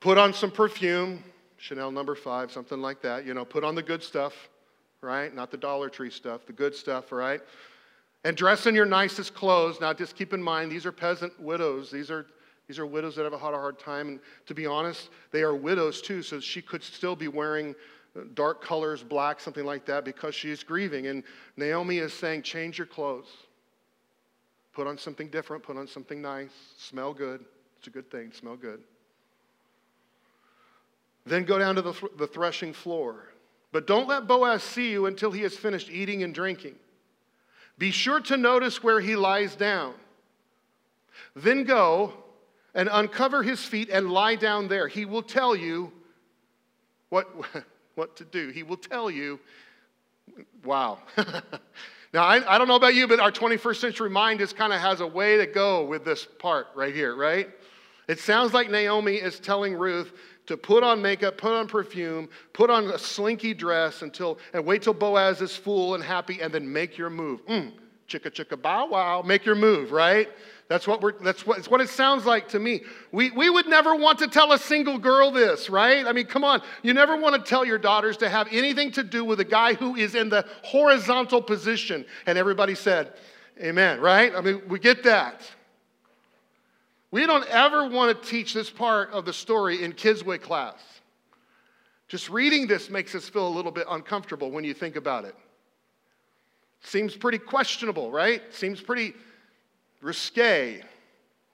Put 0.00 0.16
on 0.18 0.32
some 0.32 0.50
perfume, 0.50 1.24
Chanel 1.56 1.90
number 1.90 2.14
five, 2.14 2.52
something 2.52 2.80
like 2.80 3.02
that. 3.02 3.26
You 3.26 3.34
know, 3.34 3.44
put 3.44 3.64
on 3.64 3.74
the 3.74 3.82
good 3.82 4.02
stuff, 4.02 4.48
right? 5.00 5.34
Not 5.34 5.50
the 5.50 5.56
Dollar 5.56 5.88
Tree 5.88 6.10
stuff, 6.10 6.46
the 6.46 6.52
good 6.52 6.74
stuff, 6.74 7.10
right? 7.10 7.40
And 8.24 8.36
dress 8.36 8.66
in 8.66 8.74
your 8.74 8.86
nicest 8.86 9.34
clothes. 9.34 9.80
Now, 9.80 9.92
just 9.92 10.14
keep 10.14 10.32
in 10.32 10.42
mind, 10.42 10.70
these 10.70 10.86
are 10.86 10.92
peasant 10.92 11.38
widows. 11.40 11.90
These 11.90 12.10
are, 12.10 12.26
these 12.68 12.78
are 12.78 12.86
widows 12.86 13.16
that 13.16 13.24
have 13.24 13.32
had 13.32 13.54
a 13.54 13.58
hard 13.58 13.78
time. 13.78 14.08
And 14.08 14.20
to 14.46 14.54
be 14.54 14.66
honest, 14.66 15.10
they 15.32 15.42
are 15.42 15.54
widows 15.54 16.00
too, 16.00 16.22
so 16.22 16.38
she 16.38 16.62
could 16.62 16.82
still 16.82 17.16
be 17.16 17.28
wearing 17.28 17.74
dark 18.34 18.62
colors, 18.62 19.02
black, 19.02 19.40
something 19.40 19.64
like 19.64 19.84
that, 19.86 20.04
because 20.04 20.34
she 20.34 20.50
is 20.50 20.62
grieving. 20.62 21.06
And 21.06 21.22
Naomi 21.56 21.98
is 21.98 22.12
saying, 22.12 22.42
change 22.42 22.78
your 22.78 22.86
clothes. 22.86 23.28
Put 24.72 24.86
on 24.86 24.98
something 24.98 25.28
different, 25.28 25.62
put 25.62 25.76
on 25.76 25.88
something 25.88 26.22
nice, 26.22 26.52
smell 26.76 27.12
good. 27.12 27.44
It's 27.78 27.88
a 27.88 27.90
good 27.90 28.10
thing, 28.10 28.32
smell 28.32 28.56
good. 28.56 28.80
Then 31.26 31.44
go 31.44 31.58
down 31.58 31.74
to 31.74 31.82
the, 31.82 31.94
the 32.16 32.26
threshing 32.26 32.72
floor. 32.72 33.24
But 33.72 33.86
don't 33.86 34.08
let 34.08 34.26
Boaz 34.26 34.62
see 34.62 34.90
you 34.90 35.06
until 35.06 35.30
he 35.30 35.42
has 35.42 35.54
finished 35.54 35.90
eating 35.90 36.22
and 36.22 36.34
drinking. 36.34 36.76
Be 37.76 37.90
sure 37.90 38.20
to 38.20 38.36
notice 38.36 38.82
where 38.82 39.00
he 39.00 39.14
lies 39.14 39.54
down. 39.54 39.94
Then 41.36 41.64
go 41.64 42.12
and 42.74 42.88
uncover 42.90 43.42
his 43.42 43.64
feet 43.64 43.88
and 43.90 44.10
lie 44.10 44.36
down 44.36 44.68
there. 44.68 44.88
He 44.88 45.04
will 45.04 45.22
tell 45.22 45.54
you 45.54 45.92
what, 47.08 47.28
what 47.98 48.16
to 48.16 48.24
do. 48.24 48.48
He 48.48 48.62
will 48.62 48.76
tell 48.76 49.10
you, 49.10 49.40
wow. 50.64 51.00
now, 52.14 52.22
I, 52.24 52.54
I 52.54 52.56
don't 52.56 52.68
know 52.68 52.76
about 52.76 52.94
you, 52.94 53.08
but 53.08 53.20
our 53.20 53.32
21st 53.32 53.76
century 53.76 54.08
mind 54.08 54.38
just 54.38 54.56
kind 54.56 54.72
of 54.72 54.80
has 54.80 55.00
a 55.00 55.06
way 55.06 55.36
to 55.36 55.46
go 55.46 55.84
with 55.84 56.04
this 56.04 56.26
part 56.38 56.68
right 56.76 56.94
here, 56.94 57.14
right? 57.14 57.50
It 58.06 58.20
sounds 58.20 58.54
like 58.54 58.70
Naomi 58.70 59.16
is 59.16 59.40
telling 59.40 59.74
Ruth 59.74 60.12
to 60.46 60.56
put 60.56 60.82
on 60.82 61.02
makeup, 61.02 61.36
put 61.36 61.52
on 61.52 61.66
perfume, 61.66 62.28
put 62.54 62.70
on 62.70 62.86
a 62.86 62.98
slinky 62.98 63.52
dress 63.52 64.00
until, 64.00 64.38
and 64.54 64.64
wait 64.64 64.80
till 64.80 64.94
Boaz 64.94 65.42
is 65.42 65.54
full 65.54 65.94
and 65.94 66.02
happy, 66.02 66.40
and 66.40 66.54
then 66.54 66.72
make 66.72 66.96
your 66.96 67.10
move. 67.10 67.44
Mm, 67.46 67.72
chicka 68.08 68.30
chicka 68.30 68.60
bow 68.60 68.86
wow, 68.86 69.22
make 69.22 69.44
your 69.44 69.54
move, 69.54 69.92
right? 69.92 70.28
That's 70.68 70.86
what, 70.86 71.00
we're, 71.00 71.12
that's 71.22 71.46
what, 71.46 71.58
it's 71.58 71.68
what 71.68 71.80
it 71.80 71.88
sounds 71.88 72.26
like 72.26 72.48
to 72.48 72.58
me. 72.58 72.82
We, 73.10 73.30
we 73.30 73.48
would 73.48 73.66
never 73.66 73.94
want 73.94 74.18
to 74.18 74.28
tell 74.28 74.52
a 74.52 74.58
single 74.58 74.98
girl 74.98 75.30
this, 75.30 75.70
right? 75.70 76.06
I 76.06 76.12
mean, 76.12 76.26
come 76.26 76.44
on. 76.44 76.60
You 76.82 76.92
never 76.92 77.16
want 77.16 77.42
to 77.42 77.48
tell 77.48 77.64
your 77.64 77.78
daughters 77.78 78.18
to 78.18 78.28
have 78.28 78.48
anything 78.50 78.92
to 78.92 79.02
do 79.02 79.24
with 79.24 79.40
a 79.40 79.44
guy 79.44 79.74
who 79.74 79.96
is 79.96 80.14
in 80.14 80.28
the 80.28 80.44
horizontal 80.62 81.40
position. 81.40 82.04
And 82.26 82.36
everybody 82.36 82.74
said, 82.74 83.14
Amen, 83.60 84.00
right? 84.00 84.32
I 84.36 84.40
mean, 84.40 84.62
we 84.68 84.78
get 84.78 85.02
that. 85.04 85.40
We 87.10 87.26
don't 87.26 87.46
ever 87.48 87.88
want 87.88 88.22
to 88.22 88.28
teach 88.28 88.54
this 88.54 88.70
part 88.70 89.10
of 89.10 89.24
the 89.24 89.32
story 89.32 89.82
in 89.82 89.94
Kidsway 89.94 90.40
class. 90.40 90.76
Just 92.06 92.28
reading 92.30 92.66
this 92.66 92.88
makes 92.88 93.14
us 93.14 93.28
feel 93.28 93.48
a 93.48 93.50
little 93.50 93.72
bit 93.72 93.86
uncomfortable 93.90 94.50
when 94.50 94.64
you 94.64 94.74
think 94.74 94.96
about 94.96 95.24
it. 95.24 95.34
Seems 96.82 97.16
pretty 97.16 97.38
questionable, 97.38 98.10
right? 98.10 98.42
Seems 98.50 98.80
pretty 98.80 99.14
risque, 100.00 100.80
a 100.80 100.84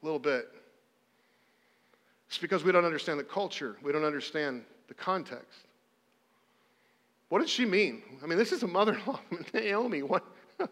little 0.02 0.18
bit. 0.18 0.50
It's 2.28 2.38
because 2.38 2.64
we 2.64 2.72
don't 2.72 2.84
understand 2.84 3.18
the 3.18 3.24
culture, 3.24 3.76
we 3.82 3.92
don't 3.92 4.04
understand 4.04 4.64
the 4.88 4.94
context. 4.94 5.60
What 7.28 7.40
did 7.40 7.48
she 7.48 7.64
mean? 7.64 8.02
I 8.22 8.26
mean, 8.26 8.38
this 8.38 8.52
is 8.52 8.62
a 8.62 8.66
mother 8.66 8.94
in 8.94 9.06
law, 9.06 9.20
Naomi. 9.54 10.02
What? 10.02 10.24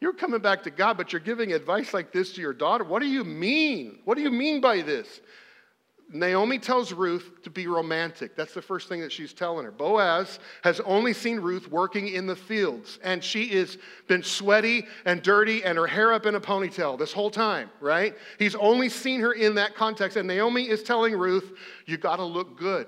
You're 0.00 0.12
coming 0.12 0.40
back 0.40 0.62
to 0.64 0.70
God, 0.70 0.96
but 0.96 1.12
you're 1.12 1.20
giving 1.20 1.52
advice 1.52 1.92
like 1.92 2.10
this 2.12 2.32
to 2.34 2.40
your 2.40 2.54
daughter. 2.54 2.84
What 2.84 3.02
do 3.02 3.08
you 3.08 3.22
mean? 3.24 3.98
What 4.04 4.16
do 4.16 4.22
you 4.22 4.30
mean 4.30 4.60
by 4.60 4.80
this? 4.80 5.20
Naomi 6.12 6.58
tells 6.58 6.92
Ruth 6.92 7.42
to 7.44 7.50
be 7.50 7.68
romantic. 7.68 8.34
That's 8.34 8.52
the 8.52 8.62
first 8.62 8.88
thing 8.88 9.00
that 9.00 9.12
she's 9.12 9.32
telling 9.32 9.64
her. 9.64 9.70
Boaz 9.70 10.40
has 10.64 10.80
only 10.80 11.12
seen 11.12 11.38
Ruth 11.38 11.70
working 11.70 12.08
in 12.08 12.26
the 12.26 12.34
fields, 12.34 12.98
and 13.04 13.22
she 13.22 13.46
has 13.50 13.78
been 14.08 14.24
sweaty 14.24 14.86
and 15.04 15.22
dirty 15.22 15.62
and 15.62 15.78
her 15.78 15.86
hair 15.86 16.12
up 16.12 16.26
in 16.26 16.34
a 16.34 16.40
ponytail 16.40 16.98
this 16.98 17.12
whole 17.12 17.30
time, 17.30 17.70
right? 17.80 18.16
He's 18.38 18.56
only 18.56 18.88
seen 18.88 19.20
her 19.20 19.32
in 19.32 19.54
that 19.54 19.76
context, 19.76 20.16
and 20.16 20.26
Naomi 20.26 20.68
is 20.68 20.82
telling 20.82 21.14
Ruth, 21.14 21.52
You 21.86 21.96
got 21.96 22.16
to 22.16 22.24
look 22.24 22.58
good. 22.58 22.86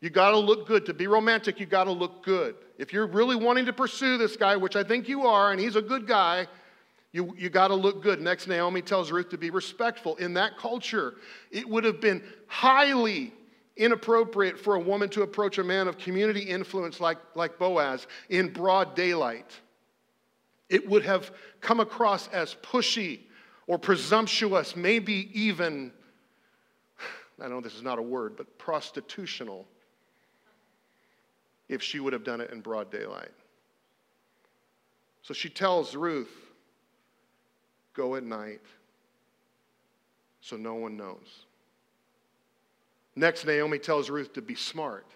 You 0.00 0.10
got 0.10 0.30
to 0.30 0.38
look 0.38 0.66
good. 0.66 0.86
To 0.86 0.94
be 0.94 1.06
romantic, 1.08 1.58
you 1.58 1.66
got 1.66 1.84
to 1.84 1.92
look 1.92 2.24
good. 2.24 2.54
If 2.78 2.92
you're 2.92 3.06
really 3.06 3.36
wanting 3.36 3.66
to 3.66 3.72
pursue 3.72 4.16
this 4.16 4.36
guy, 4.36 4.56
which 4.56 4.76
I 4.76 4.84
think 4.84 5.08
you 5.08 5.26
are, 5.26 5.52
and 5.52 5.60
he's 5.60 5.76
a 5.76 5.82
good 5.82 6.06
guy, 6.06 6.46
you, 7.12 7.34
you 7.36 7.50
got 7.50 7.68
to 7.68 7.74
look 7.74 8.02
good. 8.02 8.20
Next, 8.20 8.46
Naomi 8.48 8.80
tells 8.80 9.12
Ruth 9.12 9.28
to 9.30 9.38
be 9.38 9.50
respectful. 9.50 10.16
In 10.16 10.34
that 10.34 10.56
culture, 10.56 11.14
it 11.50 11.68
would 11.68 11.84
have 11.84 12.00
been 12.00 12.22
highly 12.46 13.32
inappropriate 13.76 14.58
for 14.58 14.74
a 14.74 14.80
woman 14.80 15.08
to 15.10 15.22
approach 15.22 15.58
a 15.58 15.64
man 15.64 15.88
of 15.88 15.98
community 15.98 16.40
influence 16.40 17.00
like, 17.00 17.18
like 17.34 17.58
Boaz 17.58 18.06
in 18.30 18.50
broad 18.52 18.94
daylight. 18.94 19.52
It 20.70 20.88
would 20.88 21.04
have 21.04 21.30
come 21.60 21.80
across 21.80 22.28
as 22.28 22.56
pushy 22.62 23.20
or 23.66 23.78
presumptuous, 23.78 24.74
maybe 24.74 25.30
even, 25.38 25.92
I 27.38 27.42
don't 27.42 27.52
know 27.52 27.60
this 27.60 27.74
is 27.74 27.82
not 27.82 27.98
a 27.98 28.02
word, 28.02 28.36
but 28.36 28.58
prostitutional, 28.58 29.66
if 31.68 31.82
she 31.82 32.00
would 32.00 32.12
have 32.12 32.24
done 32.24 32.40
it 32.40 32.50
in 32.50 32.60
broad 32.60 32.90
daylight. 32.90 33.30
So 35.22 35.32
she 35.32 35.48
tells 35.48 35.94
Ruth, 35.94 36.30
Go 37.94 38.16
at 38.16 38.24
night 38.24 38.60
so 40.42 40.56
no 40.56 40.74
one 40.74 40.96
knows. 40.96 41.46
Next, 43.16 43.46
Naomi 43.46 43.78
tells 43.78 44.10
Ruth 44.10 44.32
to 44.34 44.42
be 44.42 44.54
smart. 44.54 45.06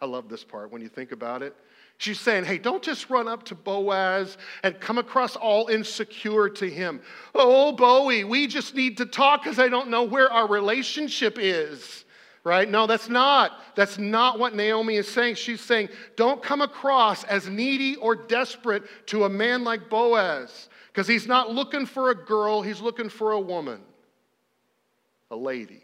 I 0.00 0.06
love 0.06 0.28
this 0.28 0.42
part 0.42 0.72
when 0.72 0.82
you 0.82 0.88
think 0.88 1.12
about 1.12 1.42
it. 1.42 1.54
She's 1.98 2.18
saying, 2.18 2.44
hey, 2.44 2.58
don't 2.58 2.82
just 2.82 3.08
run 3.08 3.28
up 3.28 3.44
to 3.44 3.54
Boaz 3.54 4.36
and 4.64 4.80
come 4.80 4.98
across 4.98 5.36
all 5.36 5.68
insecure 5.68 6.48
to 6.48 6.68
him. 6.68 7.00
Oh, 7.34 7.72
Bowie, 7.72 8.24
we 8.24 8.46
just 8.46 8.74
need 8.74 8.96
to 8.96 9.06
talk 9.06 9.44
because 9.44 9.60
I 9.60 9.68
don't 9.68 9.90
know 9.90 10.02
where 10.02 10.32
our 10.32 10.48
relationship 10.48 11.38
is. 11.38 12.04
Right? 12.42 12.68
No, 12.68 12.86
that's 12.86 13.08
not. 13.08 13.52
That's 13.74 13.96
not 13.96 14.38
what 14.38 14.54
Naomi 14.54 14.96
is 14.96 15.08
saying. 15.08 15.36
She's 15.36 15.62
saying, 15.62 15.88
don't 16.16 16.42
come 16.42 16.60
across 16.60 17.24
as 17.24 17.48
needy 17.48 17.96
or 17.96 18.14
desperate 18.14 18.82
to 19.06 19.24
a 19.24 19.28
man 19.28 19.64
like 19.64 19.88
Boaz. 19.88 20.68
Because 20.94 21.08
he's 21.08 21.26
not 21.26 21.50
looking 21.50 21.86
for 21.86 22.10
a 22.10 22.14
girl, 22.14 22.62
he's 22.62 22.80
looking 22.80 23.08
for 23.08 23.32
a 23.32 23.40
woman, 23.40 23.80
a 25.28 25.34
lady. 25.34 25.82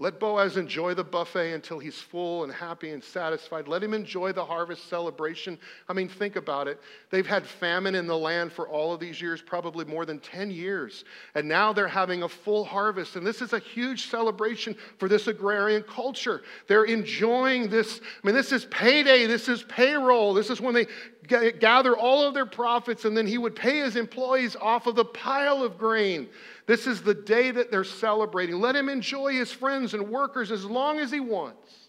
Let 0.00 0.20
Boaz 0.20 0.56
enjoy 0.56 0.94
the 0.94 1.02
buffet 1.02 1.54
until 1.54 1.80
he's 1.80 1.98
full 1.98 2.44
and 2.44 2.52
happy 2.52 2.90
and 2.90 3.02
satisfied. 3.02 3.66
Let 3.66 3.82
him 3.82 3.94
enjoy 3.94 4.30
the 4.30 4.44
harvest 4.44 4.88
celebration. 4.88 5.58
I 5.88 5.92
mean, 5.92 6.08
think 6.08 6.36
about 6.36 6.68
it. 6.68 6.80
They've 7.10 7.26
had 7.26 7.44
famine 7.44 7.96
in 7.96 8.06
the 8.06 8.16
land 8.16 8.52
for 8.52 8.68
all 8.68 8.94
of 8.94 9.00
these 9.00 9.20
years, 9.20 9.42
probably 9.42 9.84
more 9.84 10.06
than 10.06 10.20
10 10.20 10.52
years. 10.52 11.04
And 11.34 11.48
now 11.48 11.72
they're 11.72 11.88
having 11.88 12.22
a 12.22 12.28
full 12.28 12.64
harvest. 12.64 13.16
And 13.16 13.26
this 13.26 13.42
is 13.42 13.52
a 13.52 13.58
huge 13.58 14.08
celebration 14.08 14.76
for 14.98 15.08
this 15.08 15.26
agrarian 15.26 15.82
culture. 15.82 16.42
They're 16.68 16.84
enjoying 16.84 17.68
this. 17.68 18.00
I 18.22 18.26
mean, 18.26 18.36
this 18.36 18.52
is 18.52 18.66
payday, 18.66 19.26
this 19.26 19.48
is 19.48 19.64
payroll. 19.64 20.32
This 20.32 20.48
is 20.48 20.60
when 20.60 20.74
they 20.74 20.86
gather 21.26 21.96
all 21.96 22.22
of 22.26 22.34
their 22.34 22.46
profits, 22.46 23.04
and 23.04 23.16
then 23.16 23.26
he 23.26 23.36
would 23.36 23.54
pay 23.54 23.80
his 23.80 23.96
employees 23.96 24.56
off 24.56 24.86
of 24.86 24.94
the 24.94 25.04
pile 25.04 25.62
of 25.62 25.76
grain. 25.76 26.28
This 26.68 26.86
is 26.86 27.00
the 27.00 27.14
day 27.14 27.50
that 27.50 27.70
they're 27.70 27.82
celebrating. 27.82 28.60
Let 28.60 28.76
him 28.76 28.90
enjoy 28.90 29.32
his 29.32 29.50
friends 29.50 29.94
and 29.94 30.10
workers 30.10 30.52
as 30.52 30.66
long 30.66 31.00
as 31.00 31.10
he 31.10 31.18
wants. 31.18 31.88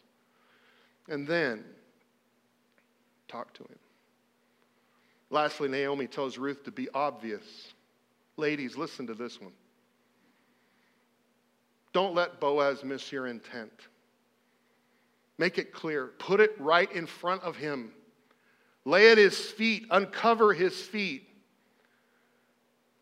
And 1.09 1.27
then 1.27 1.65
talk 3.27 3.53
to 3.55 3.63
him. 3.63 3.77
Lastly, 5.29 5.67
Naomi 5.67 6.07
tells 6.07 6.38
Ruth 6.38 6.63
to 6.63 6.71
be 6.71 6.88
obvious. 6.93 7.43
Ladies, 8.38 8.77
listen 8.77 9.05
to 9.07 9.13
this 9.13 9.41
one. 9.41 9.51
Don't 11.91 12.15
let 12.15 12.39
Boaz 12.39 12.81
miss 12.81 13.12
your 13.12 13.27
intent. 13.27 13.74
Make 15.38 15.57
it 15.57 15.74
clear. 15.74 16.07
Put 16.19 16.39
it 16.39 16.55
right 16.57 16.89
in 16.93 17.05
front 17.05 17.43
of 17.43 17.57
him. 17.57 17.91
Lay 18.86 19.12
at 19.12 19.17
his 19.17 19.38
feet, 19.38 19.88
uncover 19.91 20.53
his 20.53 20.81
feet. 20.81 21.28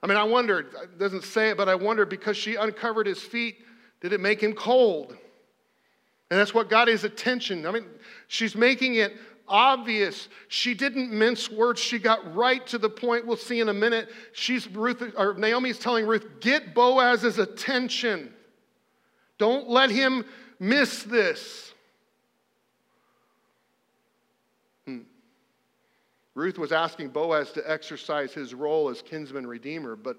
I 0.03 0.07
mean, 0.07 0.17
I 0.17 0.23
wondered, 0.23 0.73
it 0.83 0.99
doesn't 0.99 1.23
say 1.23 1.49
it, 1.49 1.57
but 1.57 1.67
I 1.67 1.75
wondered 1.75 2.09
because 2.09 2.37
she 2.37 2.55
uncovered 2.55 3.07
his 3.07 3.21
feet, 3.21 3.57
did 4.01 4.13
it 4.13 4.19
make 4.19 4.41
him 4.41 4.53
cold? 4.53 5.15
And 6.29 6.39
that's 6.39 6.53
what 6.53 6.69
got 6.69 6.87
his 6.87 7.03
attention. 7.03 7.65
I 7.65 7.71
mean, 7.71 7.85
she's 8.27 8.55
making 8.55 8.95
it 8.95 9.13
obvious. 9.47 10.27
She 10.49 10.73
didn't 10.73 11.11
mince 11.11 11.49
words. 11.49 11.79
She 11.79 11.99
got 11.99 12.35
right 12.35 12.65
to 12.67 12.77
the 12.77 12.89
point. 12.89 13.25
We'll 13.25 13.37
see 13.37 13.59
in 13.59 13.69
a 13.69 13.73
minute. 13.73 14.09
She's 14.33 14.67
Ruth, 14.67 15.01
or 15.17 15.35
Naomi's 15.35 15.79
telling 15.79 16.05
Ruth, 16.05 16.25
get 16.41 16.73
Boaz's 16.73 17.39
attention. 17.39 18.33
Don't 19.37 19.69
let 19.69 19.89
him 19.89 20.25
miss 20.59 21.03
this. 21.03 21.73
Ruth 26.37 26.59
was 26.59 26.71
asking 26.71 27.09
Boaz 27.09 27.51
to 27.53 27.67
exercise 27.67 28.31
his 28.31 28.53
role 28.53 28.89
as 28.89 29.01
kinsman 29.01 29.47
redeemer, 29.47 29.95
but 29.95 30.17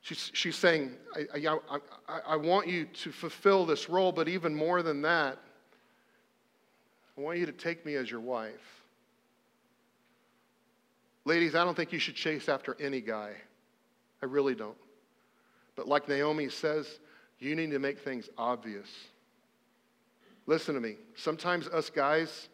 she's, 0.00 0.30
she's 0.32 0.56
saying, 0.56 0.92
I, 1.14 1.46
I, 1.46 1.58
I, 2.08 2.20
I 2.28 2.36
want 2.36 2.68
you 2.68 2.86
to 2.86 3.12
fulfill 3.12 3.66
this 3.66 3.90
role, 3.90 4.12
but 4.12 4.28
even 4.28 4.54
more 4.54 4.82
than 4.82 5.02
that, 5.02 5.36
I 7.18 7.20
want 7.20 7.36
you 7.36 7.44
to 7.44 7.52
take 7.52 7.84
me 7.84 7.96
as 7.96 8.10
your 8.10 8.20
wife. 8.20 8.82
Ladies, 11.26 11.54
I 11.54 11.64
don't 11.64 11.76
think 11.76 11.92
you 11.92 11.98
should 11.98 12.16
chase 12.16 12.48
after 12.48 12.74
any 12.80 13.02
guy. 13.02 13.32
I 14.22 14.24
really 14.24 14.54
don't. 14.54 14.78
But 15.76 15.86
like 15.86 16.08
Naomi 16.08 16.48
says, 16.48 16.98
you 17.40 17.54
need 17.54 17.72
to 17.72 17.78
make 17.78 17.98
things 17.98 18.30
obvious. 18.38 18.88
Listen 20.46 20.74
to 20.74 20.80
me. 20.80 20.96
Sometimes 21.14 21.68
us 21.68 21.90
guys, 21.90 22.48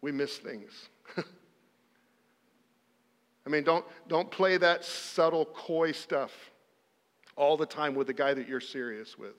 we 0.00 0.10
miss 0.10 0.38
things. 0.38 0.88
I 3.46 3.50
mean, 3.50 3.64
don't, 3.64 3.84
don't 4.08 4.30
play 4.30 4.56
that 4.56 4.84
subtle, 4.84 5.46
coy 5.46 5.92
stuff 5.92 6.32
all 7.36 7.56
the 7.56 7.66
time 7.66 7.94
with 7.94 8.06
the 8.06 8.12
guy 8.12 8.34
that 8.34 8.48
you're 8.48 8.60
serious 8.60 9.18
with. 9.18 9.34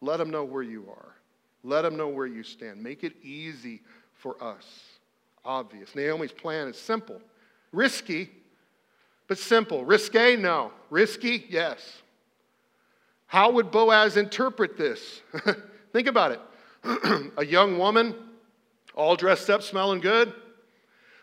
Let 0.00 0.20
him 0.20 0.30
know 0.30 0.44
where 0.44 0.62
you 0.62 0.86
are. 0.90 1.14
Let 1.62 1.84
him 1.84 1.96
know 1.96 2.08
where 2.08 2.26
you 2.26 2.42
stand. 2.42 2.82
Make 2.82 3.04
it 3.04 3.14
easy 3.22 3.82
for 4.14 4.42
us. 4.42 4.64
Obvious. 5.44 5.94
Naomi's 5.94 6.32
plan 6.32 6.68
is 6.68 6.78
simple, 6.78 7.20
risky, 7.72 8.30
but 9.26 9.38
simple. 9.38 9.84
Risque? 9.84 10.36
No. 10.36 10.72
Risky? 10.90 11.46
Yes. 11.48 11.80
How 13.26 13.52
would 13.52 13.70
Boaz 13.70 14.16
interpret 14.16 14.76
this? 14.76 15.22
Think 15.92 16.08
about 16.08 16.32
it. 16.32 16.40
a 17.36 17.44
young 17.44 17.78
woman, 17.78 18.14
all 18.94 19.14
dressed 19.14 19.48
up, 19.48 19.62
smelling 19.62 20.00
good, 20.00 20.32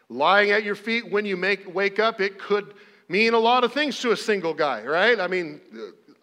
lying 0.10 0.52
at 0.52 0.64
your 0.64 0.76
feet 0.76 1.12
when 1.12 1.26
you 1.26 1.38
make, 1.38 1.74
wake 1.74 2.00
up, 2.00 2.22
it 2.22 2.40
could 2.40 2.74
mean 3.10 3.34
a 3.34 3.40
lot 3.40 3.64
of 3.64 3.74
things 3.74 4.00
to 4.00 4.12
a 4.12 4.18
single 4.18 4.54
guy, 4.54 4.84
right? 4.84 5.20
I 5.20 5.28
mean, 5.28 5.62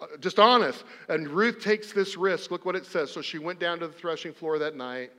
uh, 0.00 0.06
just 0.20 0.38
honest. 0.38 0.84
And 1.08 1.28
Ruth 1.28 1.60
takes 1.60 1.92
this 1.92 2.16
risk. 2.16 2.50
Look 2.50 2.64
what 2.64 2.76
it 2.76 2.86
says. 2.86 3.10
So 3.10 3.22
she 3.22 3.38
went 3.38 3.58
down 3.58 3.78
to 3.80 3.86
the 3.86 3.92
threshing 3.92 4.32
floor 4.32 4.58
that 4.58 4.76
night 4.76 5.10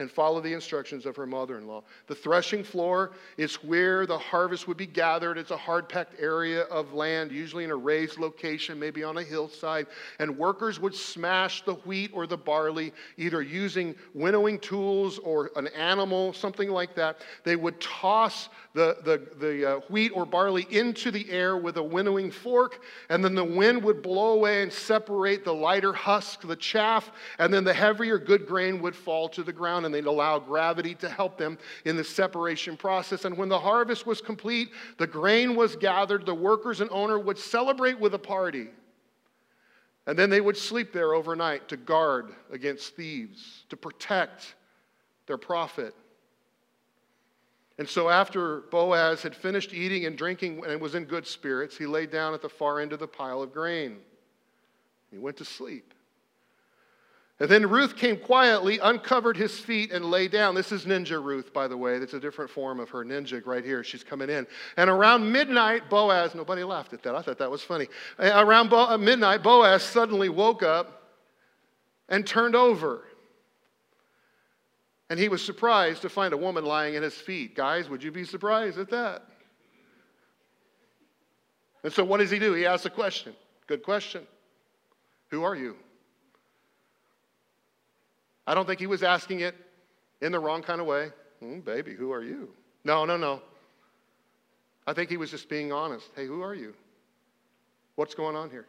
and 0.00 0.10
follow 0.10 0.40
the 0.40 0.52
instructions 0.52 1.04
of 1.04 1.14
her 1.14 1.26
mother 1.26 1.58
in 1.58 1.66
law. 1.66 1.82
The 2.06 2.14
threshing 2.14 2.64
floor 2.64 3.12
is 3.36 3.56
where 3.56 4.06
the 4.06 4.18
harvest 4.18 4.66
would 4.66 4.78
be 4.78 4.86
gathered. 4.86 5.36
It's 5.36 5.50
a 5.50 5.56
hard 5.56 5.90
packed 5.90 6.14
area 6.18 6.62
of 6.62 6.94
land, 6.94 7.30
usually 7.30 7.64
in 7.64 7.70
a 7.70 7.76
raised 7.76 8.18
location, 8.18 8.78
maybe 8.78 9.04
on 9.04 9.18
a 9.18 9.22
hillside. 9.22 9.86
And 10.18 10.38
workers 10.38 10.80
would 10.80 10.94
smash 10.94 11.62
the 11.64 11.74
wheat 11.74 12.10
or 12.14 12.26
the 12.26 12.38
barley, 12.38 12.94
either 13.18 13.42
using 13.42 13.94
winnowing 14.14 14.58
tools 14.58 15.18
or 15.18 15.50
an 15.56 15.66
animal, 15.68 16.32
something 16.32 16.70
like 16.70 16.94
that. 16.94 17.18
They 17.44 17.56
would 17.56 17.78
toss 17.78 18.48
the, 18.72 18.96
the, 19.04 19.26
the 19.38 19.70
uh, 19.70 19.80
wheat 19.90 20.12
or 20.14 20.24
barley 20.24 20.66
into 20.70 21.10
the 21.10 21.30
air 21.30 21.58
with 21.58 21.76
a 21.76 21.82
winnowing 21.82 22.30
fork, 22.30 22.82
and 23.10 23.22
then 23.22 23.34
the 23.34 23.44
wind 23.44 23.82
would 23.84 24.00
blow 24.00 24.32
away 24.32 24.62
and 24.62 24.72
separate 24.72 25.44
the 25.44 25.52
lighter 25.52 25.92
husk, 25.92 26.40
the 26.46 26.56
chaff, 26.56 27.10
and 27.38 27.52
then 27.52 27.64
the 27.64 27.74
heavier 27.74 28.18
good 28.18 28.46
grain 28.46 28.80
would 28.80 28.96
fall 28.96 29.28
to 29.28 29.42
the 29.42 29.52
ground 29.52 29.84
and 29.84 29.89
they'd 29.92 30.06
allow 30.06 30.38
gravity 30.38 30.94
to 30.96 31.08
help 31.08 31.38
them 31.38 31.58
in 31.84 31.96
the 31.96 32.04
separation 32.04 32.76
process. 32.76 33.24
And 33.24 33.36
when 33.36 33.48
the 33.48 33.58
harvest 33.58 34.06
was 34.06 34.20
complete, 34.20 34.70
the 34.98 35.06
grain 35.06 35.56
was 35.56 35.76
gathered, 35.76 36.26
the 36.26 36.34
workers 36.34 36.80
and 36.80 36.90
owner 36.90 37.18
would 37.18 37.38
celebrate 37.38 37.98
with 37.98 38.14
a 38.14 38.18
party. 38.18 38.68
And 40.06 40.18
then 40.18 40.30
they 40.30 40.40
would 40.40 40.56
sleep 40.56 40.92
there 40.92 41.14
overnight 41.14 41.68
to 41.68 41.76
guard 41.76 42.32
against 42.50 42.96
thieves, 42.96 43.64
to 43.68 43.76
protect 43.76 44.54
their 45.26 45.38
profit. 45.38 45.94
And 47.78 47.88
so, 47.88 48.10
after 48.10 48.60
Boaz 48.70 49.22
had 49.22 49.34
finished 49.34 49.72
eating 49.72 50.04
and 50.04 50.18
drinking 50.18 50.62
and 50.66 50.80
was 50.80 50.94
in 50.94 51.04
good 51.04 51.26
spirits, 51.26 51.78
he 51.78 51.86
lay 51.86 52.06
down 52.06 52.34
at 52.34 52.42
the 52.42 52.48
far 52.48 52.80
end 52.80 52.92
of 52.92 52.98
the 52.98 53.08
pile 53.08 53.40
of 53.42 53.54
grain. 53.54 53.98
He 55.10 55.18
went 55.18 55.36
to 55.38 55.44
sleep. 55.44 55.94
And 57.40 57.48
then 57.48 57.70
Ruth 57.70 57.96
came 57.96 58.18
quietly, 58.18 58.78
uncovered 58.80 59.34
his 59.34 59.58
feet, 59.58 59.92
and 59.92 60.04
lay 60.04 60.28
down. 60.28 60.54
This 60.54 60.72
is 60.72 60.84
Ninja 60.84 61.22
Ruth, 61.22 61.54
by 61.54 61.66
the 61.66 61.76
way. 61.76 61.98
That's 61.98 62.12
a 62.12 62.20
different 62.20 62.50
form 62.50 62.78
of 62.78 62.90
her 62.90 63.02
ninja 63.02 63.44
right 63.46 63.64
here. 63.64 63.82
She's 63.82 64.04
coming 64.04 64.28
in. 64.28 64.46
And 64.76 64.90
around 64.90 65.32
midnight, 65.32 65.88
Boaz, 65.88 66.34
nobody 66.34 66.62
laughed 66.64 66.92
at 66.92 67.02
that. 67.02 67.14
I 67.14 67.22
thought 67.22 67.38
that 67.38 67.50
was 67.50 67.62
funny. 67.62 67.88
Around 68.18 68.68
Bo- 68.68 68.90
uh, 68.90 68.98
midnight, 68.98 69.42
Boaz 69.42 69.82
suddenly 69.82 70.28
woke 70.28 70.62
up 70.62 71.14
and 72.10 72.26
turned 72.26 72.54
over. 72.54 73.04
And 75.08 75.18
he 75.18 75.30
was 75.30 75.42
surprised 75.42 76.02
to 76.02 76.10
find 76.10 76.34
a 76.34 76.36
woman 76.36 76.66
lying 76.66 76.94
at 76.94 77.02
his 77.02 77.14
feet. 77.14 77.56
Guys, 77.56 77.88
would 77.88 78.02
you 78.02 78.12
be 78.12 78.24
surprised 78.24 78.78
at 78.78 78.90
that? 78.90 79.24
And 81.82 81.90
so, 81.90 82.04
what 82.04 82.18
does 82.18 82.30
he 82.30 82.38
do? 82.38 82.52
He 82.52 82.66
asks 82.66 82.84
a 82.84 82.90
question. 82.90 83.34
Good 83.66 83.82
question. 83.82 84.26
Who 85.30 85.42
are 85.42 85.56
you? 85.56 85.76
I 88.50 88.54
don't 88.54 88.66
think 88.66 88.80
he 88.80 88.88
was 88.88 89.04
asking 89.04 89.40
it 89.40 89.54
in 90.20 90.32
the 90.32 90.40
wrong 90.40 90.60
kind 90.60 90.80
of 90.80 90.86
way. 90.88 91.12
Mm, 91.40 91.64
baby, 91.64 91.94
who 91.94 92.10
are 92.10 92.24
you? 92.24 92.48
No, 92.82 93.04
no, 93.04 93.16
no. 93.16 93.40
I 94.88 94.92
think 94.92 95.08
he 95.08 95.16
was 95.16 95.30
just 95.30 95.48
being 95.48 95.70
honest. 95.70 96.10
Hey, 96.16 96.26
who 96.26 96.42
are 96.42 96.52
you? 96.52 96.74
What's 97.94 98.16
going 98.16 98.34
on 98.34 98.50
here? 98.50 98.66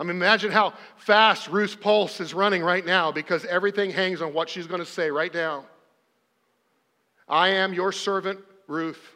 I 0.00 0.04
mean, 0.04 0.16
imagine 0.16 0.50
how 0.50 0.72
fast 0.96 1.48
Ruth's 1.48 1.74
pulse 1.74 2.20
is 2.20 2.32
running 2.32 2.62
right 2.62 2.86
now 2.86 3.12
because 3.12 3.44
everything 3.44 3.90
hangs 3.90 4.22
on 4.22 4.32
what 4.32 4.48
she's 4.48 4.66
going 4.66 4.80
to 4.80 4.90
say 4.90 5.10
right 5.10 5.34
now. 5.34 5.66
I 7.28 7.48
am 7.50 7.74
your 7.74 7.92
servant, 7.92 8.40
Ruth. 8.66 9.10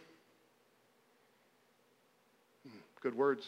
Hmm, 2.68 2.79
good 3.00 3.14
words. 3.14 3.46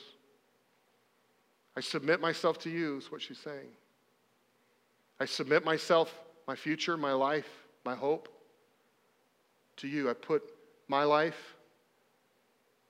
I 1.77 1.83
submit 1.83 2.23
myself 2.23 2.59
to 2.61 2.71
you, 2.71 2.97
is 2.97 3.13
what 3.13 3.21
she's 3.21 3.39
saying. 3.39 3.69
I 5.21 5.25
submit 5.25 5.65
myself, 5.65 6.15
my 6.47 6.55
future, 6.55 6.97
my 6.97 7.13
life, 7.13 7.49
my 7.85 7.95
hope 7.95 8.29
to 9.77 9.89
you. 9.89 10.09
I 10.09 10.15
put 10.15 10.43
my 10.87 11.05
life 11.05 11.57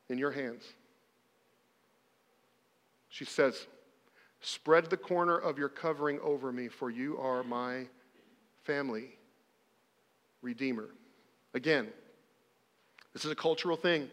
in 0.09 0.19
your 0.19 0.31
hands. 0.31 0.65
She 3.09 3.25
says, 3.25 3.67
Spread 4.41 4.89
the 4.89 4.97
corner 4.97 5.37
of 5.37 5.59
your 5.59 5.69
covering 5.69 6.21
over 6.21 6.53
me, 6.53 6.69
for 6.69 6.91
you 6.91 7.19
are 7.19 7.43
my 7.43 7.87
family 8.63 9.17
redeemer. 10.43 10.91
Again, 11.55 11.89
this 13.13 13.25
is 13.25 13.33
a 13.33 13.37
cultural 13.37 13.77
thing. 13.77 14.09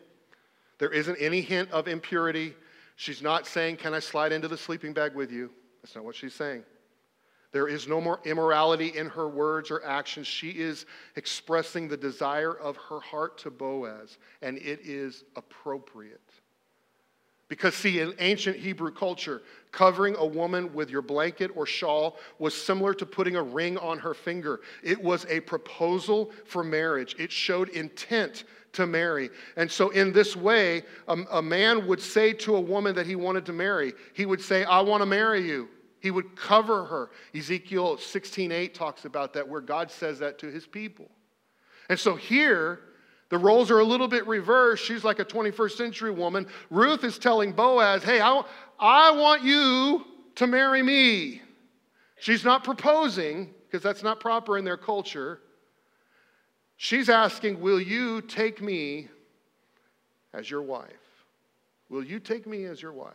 There 0.79 0.89
isn't 0.89 1.17
any 1.17 1.41
hint 1.41 1.69
of 1.71 1.87
impurity. 1.87 2.55
She's 2.95 3.21
not 3.21 3.45
saying, 3.45 3.77
Can 3.77 3.93
I 3.93 3.99
slide 3.99 4.31
into 4.31 4.47
the 4.47 4.57
sleeping 4.57 4.93
bag 4.93 5.13
with 5.13 5.31
you? 5.31 5.51
That's 5.81 5.95
not 5.95 6.05
what 6.05 6.15
she's 6.15 6.33
saying. 6.33 6.63
There 7.55 7.69
is 7.69 7.87
no 7.87 8.01
more 8.01 8.19
immorality 8.25 8.97
in 8.97 9.07
her 9.07 9.29
words 9.29 9.71
or 9.71 9.81
actions. 9.85 10.27
She 10.27 10.49
is 10.49 10.85
expressing 11.15 11.87
the 11.87 11.95
desire 11.95 12.51
of 12.51 12.75
her 12.75 12.99
heart 12.99 13.37
to 13.37 13.49
Boaz, 13.49 14.17
and 14.41 14.57
it 14.57 14.81
is 14.83 15.23
appropriate. 15.37 16.19
Because, 17.47 17.73
see, 17.73 18.01
in 18.01 18.13
ancient 18.19 18.57
Hebrew 18.57 18.91
culture, 18.91 19.41
covering 19.71 20.17
a 20.17 20.25
woman 20.25 20.73
with 20.73 20.89
your 20.89 21.01
blanket 21.01 21.49
or 21.55 21.65
shawl 21.65 22.17
was 22.39 22.53
similar 22.53 22.93
to 22.93 23.05
putting 23.05 23.37
a 23.37 23.41
ring 23.41 23.77
on 23.77 23.99
her 23.99 24.13
finger. 24.13 24.59
It 24.83 25.01
was 25.01 25.25
a 25.29 25.39
proposal 25.39 26.31
for 26.43 26.61
marriage, 26.61 27.15
it 27.17 27.31
showed 27.31 27.69
intent 27.69 28.43
to 28.73 28.85
marry. 28.85 29.29
And 29.55 29.71
so, 29.71 29.91
in 29.91 30.11
this 30.11 30.35
way, 30.35 30.83
a, 31.07 31.17
a 31.31 31.41
man 31.41 31.87
would 31.87 32.01
say 32.01 32.33
to 32.33 32.57
a 32.57 32.59
woman 32.59 32.95
that 32.95 33.07
he 33.07 33.15
wanted 33.15 33.45
to 33.45 33.53
marry, 33.53 33.93
he 34.11 34.25
would 34.25 34.41
say, 34.41 34.65
I 34.65 34.81
want 34.81 35.03
to 35.03 35.05
marry 35.05 35.47
you. 35.47 35.69
He 35.99 36.11
would 36.11 36.35
cover 36.35 36.85
her. 36.85 37.09
Ezekiel 37.33 37.97
16:8 37.97 38.73
talks 38.73 39.05
about 39.05 39.33
that, 39.33 39.47
where 39.47 39.61
God 39.61 39.89
says 39.89 40.19
that 40.19 40.39
to 40.39 40.47
his 40.47 40.67
people. 40.67 41.09
And 41.89 41.99
so 41.99 42.15
here, 42.15 42.79
the 43.29 43.37
roles 43.37 43.71
are 43.71 43.79
a 43.79 43.83
little 43.83 44.07
bit 44.07 44.25
reversed. 44.27 44.85
She's 44.85 45.03
like 45.03 45.19
a 45.19 45.25
21st 45.25 45.77
century 45.77 46.11
woman. 46.11 46.47
Ruth 46.69 47.03
is 47.03 47.17
telling 47.17 47.51
Boaz, 47.51 48.03
hey, 48.03 48.21
I, 48.21 48.43
I 48.79 49.11
want 49.11 49.43
you 49.43 50.05
to 50.35 50.47
marry 50.47 50.83
me. 50.83 51.41
She's 52.19 52.43
not 52.43 52.63
proposing, 52.63 53.53
because 53.65 53.83
that's 53.83 54.03
not 54.03 54.19
proper 54.19 54.57
in 54.57 54.65
their 54.65 54.77
culture. 54.77 55.41
She's 56.77 57.09
asking, 57.09 57.59
Will 57.61 57.79
you 57.79 58.21
take 58.21 58.61
me 58.61 59.09
as 60.33 60.49
your 60.49 60.61
wife? 60.61 60.91
Will 61.89 62.03
you 62.03 62.19
take 62.19 62.47
me 62.47 62.65
as 62.65 62.81
your 62.81 62.93
wife? 62.93 63.13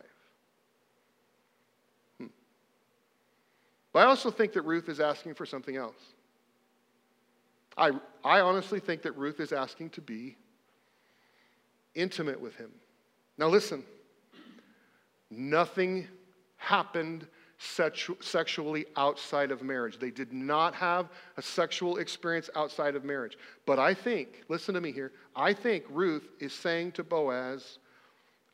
But 3.93 3.99
I 3.99 4.05
also 4.05 4.31
think 4.31 4.53
that 4.53 4.61
Ruth 4.61 4.89
is 4.89 4.99
asking 4.99 5.33
for 5.33 5.45
something 5.45 5.75
else. 5.75 6.01
I, 7.77 7.91
I 8.23 8.41
honestly 8.41 8.79
think 8.79 9.01
that 9.03 9.13
Ruth 9.17 9.39
is 9.39 9.51
asking 9.51 9.91
to 9.91 10.01
be 10.01 10.37
intimate 11.95 12.39
with 12.39 12.55
him. 12.55 12.71
Now, 13.37 13.47
listen, 13.47 13.83
nothing 15.29 16.07
happened 16.57 17.27
sexu- 17.59 18.21
sexually 18.23 18.85
outside 18.95 19.51
of 19.51 19.61
marriage. 19.61 19.99
They 19.99 20.11
did 20.11 20.33
not 20.33 20.73
have 20.75 21.09
a 21.37 21.41
sexual 21.41 21.97
experience 21.97 22.49
outside 22.55 22.95
of 22.95 23.03
marriage. 23.03 23.37
But 23.65 23.79
I 23.79 23.93
think, 23.93 24.43
listen 24.47 24.73
to 24.75 24.81
me 24.81 24.91
here, 24.91 25.11
I 25.35 25.53
think 25.53 25.85
Ruth 25.89 26.27
is 26.39 26.53
saying 26.53 26.93
to 26.93 27.03
Boaz, 27.03 27.79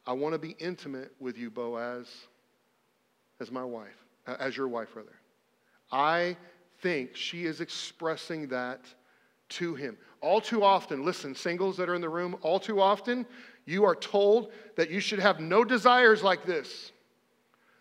I 0.05 0.13
want 0.13 0.33
to 0.33 0.39
be 0.39 0.55
intimate 0.59 1.11
with 1.19 1.37
you, 1.37 1.49
Boaz, 1.49 2.07
as 3.39 3.51
my 3.51 3.63
wife, 3.63 4.05
as 4.25 4.55
your 4.55 4.67
wife, 4.67 4.95
rather. 4.95 5.15
I 5.91 6.37
think 6.81 7.15
she 7.15 7.45
is 7.45 7.61
expressing 7.61 8.47
that 8.49 8.81
to 9.49 9.75
him. 9.75 9.97
All 10.21 10.41
too 10.41 10.63
often, 10.63 11.05
listen, 11.05 11.35
singles 11.35 11.77
that 11.77 11.89
are 11.89 11.95
in 11.95 12.01
the 12.01 12.09
room, 12.09 12.37
all 12.41 12.59
too 12.59 12.81
often, 12.81 13.25
you 13.65 13.83
are 13.83 13.95
told 13.95 14.51
that 14.75 14.89
you 14.89 14.99
should 14.99 15.19
have 15.19 15.39
no 15.39 15.63
desires 15.63 16.23
like 16.23 16.45
this. 16.45 16.91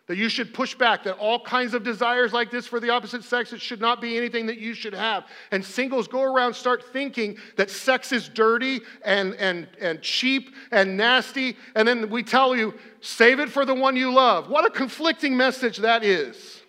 That 0.07 0.15
you 0.15 0.29
should 0.29 0.53
push 0.53 0.73
back, 0.73 1.03
that 1.03 1.17
all 1.17 1.43
kinds 1.43 1.73
of 1.73 1.83
desires 1.83 2.31
like 2.31 2.49
this 2.49 2.65
for 2.65 2.79
the 2.79 2.89
opposite 2.89 3.25
sex, 3.25 3.51
it 3.51 3.59
should 3.59 3.81
not 3.81 3.99
be 3.99 4.15
anything 4.15 4.45
that 4.45 4.57
you 4.57 4.73
should 4.73 4.93
have. 4.93 5.25
And 5.51 5.63
singles 5.63 6.07
go 6.07 6.21
around, 6.21 6.53
start 6.53 6.93
thinking 6.93 7.37
that 7.57 7.69
sex 7.69 8.13
is 8.13 8.29
dirty 8.29 8.79
and, 9.03 9.33
and, 9.35 9.67
and 9.81 10.01
cheap 10.01 10.55
and 10.71 10.95
nasty. 10.95 11.57
And 11.75 11.85
then 11.85 12.09
we 12.09 12.23
tell 12.23 12.55
you, 12.55 12.73
save 13.01 13.41
it 13.41 13.49
for 13.49 13.65
the 13.65 13.75
one 13.75 13.97
you 13.97 14.13
love. 14.13 14.49
What 14.49 14.65
a 14.65 14.69
conflicting 14.69 15.35
message 15.35 15.77
that 15.79 16.05
is. 16.05 16.61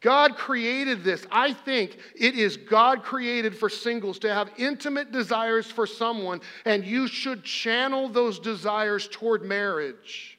God 0.00 0.36
created 0.36 1.02
this. 1.02 1.26
I 1.30 1.52
think 1.52 1.98
it 2.14 2.34
is 2.34 2.56
God 2.56 3.02
created 3.02 3.56
for 3.56 3.68
singles 3.68 4.18
to 4.20 4.32
have 4.32 4.50
intimate 4.56 5.10
desires 5.10 5.70
for 5.70 5.86
someone, 5.86 6.40
and 6.64 6.84
you 6.84 7.08
should 7.08 7.42
channel 7.42 8.08
those 8.08 8.38
desires 8.38 9.08
toward 9.10 9.42
marriage. 9.42 10.38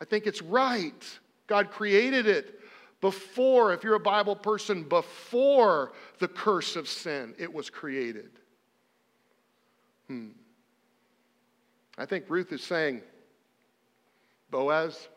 I 0.00 0.04
think 0.04 0.26
it's 0.26 0.42
right. 0.42 1.18
God 1.46 1.70
created 1.70 2.26
it 2.26 2.60
before, 3.00 3.72
if 3.72 3.82
you're 3.82 3.94
a 3.94 4.00
Bible 4.00 4.36
person, 4.36 4.82
before 4.82 5.92
the 6.18 6.28
curse 6.28 6.76
of 6.76 6.86
sin, 6.86 7.34
it 7.38 7.52
was 7.52 7.70
created. 7.70 8.30
Hmm. 10.06 10.28
I 11.96 12.04
think 12.04 12.26
Ruth 12.28 12.52
is 12.52 12.62
saying, 12.62 13.00
Boaz, 14.50 15.08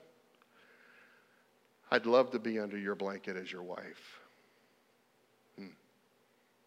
I'd 1.93 2.07
love 2.07 2.31
to 2.31 2.39
be 2.39 2.57
under 2.57 2.75
your 2.75 2.95
blanket 2.95 3.37
as 3.37 3.51
your 3.51 3.61
wife. 3.61 4.19
Hmm. 5.59 5.67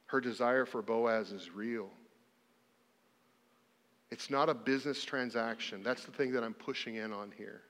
Her 0.07 0.21
desire 0.21 0.65
for 0.65 0.83
Boaz 0.83 1.33
is 1.33 1.51
real. 1.51 1.91
It's 4.13 4.31
not 4.31 4.49
a 4.49 4.55
business 4.55 5.03
transaction. 5.03 5.83
That's 5.83 6.05
the 6.05 6.13
thing 6.13 6.31
that 6.31 6.45
I'm 6.45 6.55
pushing 6.55 6.95
in 6.95 7.13
on 7.13 7.33
here. 7.37 7.63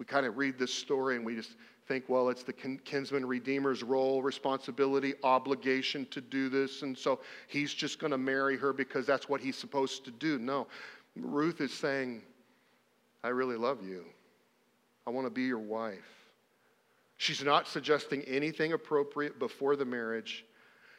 We 0.00 0.04
kind 0.04 0.26
of 0.26 0.36
read 0.36 0.58
this 0.58 0.74
story 0.74 1.14
and 1.14 1.24
we 1.24 1.36
just 1.36 1.52
think, 1.86 2.06
well, 2.08 2.28
it's 2.28 2.42
the 2.42 2.52
kinsman 2.52 3.24
redeemer's 3.24 3.84
role, 3.84 4.20
responsibility, 4.20 5.14
obligation 5.22 6.06
to 6.10 6.20
do 6.20 6.48
this. 6.48 6.82
And 6.82 6.98
so 6.98 7.20
he's 7.46 7.72
just 7.72 8.00
going 8.00 8.10
to 8.10 8.18
marry 8.18 8.56
her 8.56 8.72
because 8.72 9.06
that's 9.06 9.28
what 9.28 9.40
he's 9.40 9.56
supposed 9.56 10.04
to 10.06 10.10
do. 10.10 10.40
No. 10.40 10.66
Ruth 11.14 11.60
is 11.60 11.72
saying, 11.72 12.22
I 13.22 13.28
really 13.28 13.56
love 13.56 13.86
you. 13.86 14.06
I 15.06 15.10
want 15.10 15.26
to 15.26 15.30
be 15.30 15.42
your 15.42 15.58
wife. 15.58 15.98
She's 17.16 17.42
not 17.42 17.68
suggesting 17.68 18.22
anything 18.22 18.72
appropriate 18.72 19.38
before 19.38 19.76
the 19.76 19.84
marriage. 19.84 20.44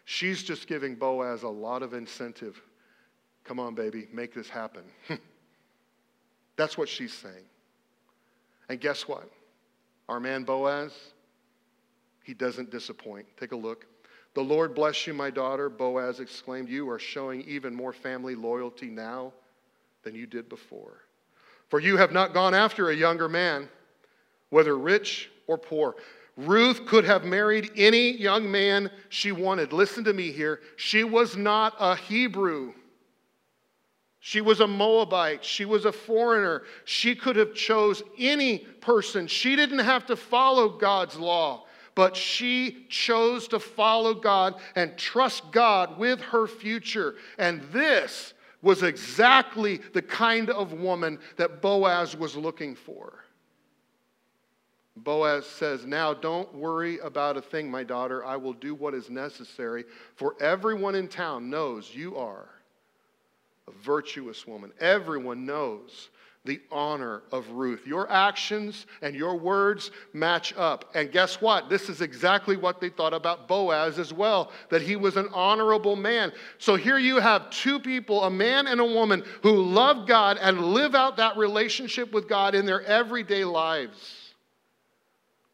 She's 0.06 0.44
just 0.44 0.68
giving 0.68 0.96
Boaz 0.96 1.44
a 1.44 1.50
lot 1.50 1.84
of 1.84 1.94
incentive. 1.94 2.62
Come 3.44 3.60
on, 3.60 3.76
baby, 3.76 4.08
make 4.14 4.34
this 4.34 4.50
happen. 4.50 4.84
That's 6.56 6.78
what 6.78 6.88
she's 6.88 7.14
saying. 7.14 7.46
And 8.70 8.80
guess 8.80 9.08
what? 9.08 9.30
Our 10.08 10.20
man 10.20 10.44
Boaz, 10.44 10.94
he 12.24 12.34
doesn't 12.34 12.72
disappoint. 12.72 13.26
Take 13.40 13.52
a 13.52 13.56
look. 13.56 13.86
The 14.36 14.42
Lord 14.42 14.76
bless 14.76 15.08
you, 15.08 15.14
my 15.14 15.30
daughter, 15.30 15.70
Boaz 15.70 16.20
exclaimed. 16.20 16.70
You 16.70 16.90
are 16.90 17.00
showing 17.00 17.42
even 17.44 17.74
more 17.74 17.94
family 17.94 18.36
loyalty 18.36 18.88
now 18.88 19.34
than 20.04 20.14
you 20.14 20.28
did 20.28 20.50
before. 20.50 21.02
For 21.70 21.80
you 21.80 21.98
have 21.98 22.12
not 22.12 22.34
gone 22.34 22.54
after 22.54 22.90
a 22.90 22.96
younger 22.96 23.30
man, 23.30 23.70
whether 24.50 24.78
rich 24.78 25.30
or 25.48 25.58
poor. 25.58 25.96
Ruth 26.38 26.86
could 26.86 27.06
have 27.06 27.24
married 27.24 27.72
any 27.78 28.12
young 28.12 28.52
man 28.52 28.92
she 29.10 29.32
wanted. 29.32 29.72
Listen 29.72 30.04
to 30.04 30.14
me 30.14 30.32
here. 30.32 30.60
She 30.76 31.04
was 31.04 31.38
not 31.38 31.76
a 31.80 31.96
Hebrew. 31.96 32.74
She 34.20 34.42
was 34.42 34.60
a 34.60 34.68
Moabite. 34.68 35.46
She 35.46 35.66
was 35.66 35.86
a 35.86 35.92
foreigner. 35.92 36.64
She 36.84 37.16
could 37.16 37.36
have 37.36 37.54
chose 37.54 38.02
any 38.18 38.58
person. 38.58 39.28
She 39.28 39.56
didn't 39.56 39.80
have 39.80 40.08
to 40.08 40.16
follow 40.16 40.68
God's 40.68 41.16
law, 41.16 41.66
but 41.94 42.16
she 42.18 42.86
chose 42.90 43.48
to 43.50 43.60
follow 43.60 44.14
God 44.16 44.56
and 44.76 44.98
trust 44.98 45.52
God 45.52 45.98
with 45.98 46.20
her 46.22 46.48
future. 46.48 47.16
And 47.38 47.62
this 47.72 48.34
was 48.62 48.82
exactly 48.82 49.80
the 49.94 50.02
kind 50.02 50.50
of 50.50 50.74
woman 50.74 51.20
that 51.38 51.62
Boaz 51.62 52.18
was 52.18 52.36
looking 52.36 52.76
for. 52.76 53.25
Boaz 54.98 55.46
says, 55.46 55.86
Now 55.86 56.14
don't 56.14 56.54
worry 56.54 57.00
about 57.00 57.38
a 57.38 57.42
thing, 57.42 57.70
my 57.70 57.84
daughter. 57.84 58.24
I 58.26 58.38
will 58.38 58.54
do 58.54 58.74
what 58.74 58.94
is 58.94 59.10
necessary, 59.10 59.84
for 60.16 60.36
everyone 60.42 60.96
in 60.96 61.08
town 61.08 61.50
knows 61.50 61.94
you 61.94 62.16
are 62.16 62.50
a 63.68 63.72
virtuous 63.84 64.48
woman. 64.48 64.72
Everyone 64.80 65.46
knows 65.46 66.10
the 66.46 66.62
honor 66.72 67.24
of 67.32 67.50
Ruth. 67.50 67.88
Your 67.88 68.10
actions 68.10 68.86
and 69.02 69.16
your 69.16 69.36
words 69.36 69.90
match 70.14 70.54
up. 70.56 70.92
And 70.94 71.12
guess 71.12 71.42
what? 71.42 71.70
This 71.70 71.90
is 71.90 72.02
exactly 72.02 72.56
what 72.56 72.80
they 72.80 72.90
thought 72.90 73.16
about 73.16 73.48
Boaz 73.48 73.98
as 73.98 74.14
well, 74.14 74.52
that 74.70 74.84
he 74.84 74.96
was 74.96 75.18
an 75.18 75.28
honorable 75.34 75.96
man. 75.96 76.32
So 76.60 76.76
here 76.76 77.00
you 77.00 77.20
have 77.20 77.50
two 77.50 77.80
people, 77.80 78.24
a 78.24 78.30
man 78.30 78.68
and 78.68 78.80
a 78.80 78.86
woman, 78.86 79.24
who 79.42 79.64
love 79.64 80.08
God 80.08 80.38
and 80.40 80.74
live 80.74 80.94
out 80.94 81.18
that 81.18 81.36
relationship 81.36 82.14
with 82.14 82.30
God 82.30 82.54
in 82.54 82.66
their 82.66 82.84
everyday 82.84 83.44
lives. 83.44 84.25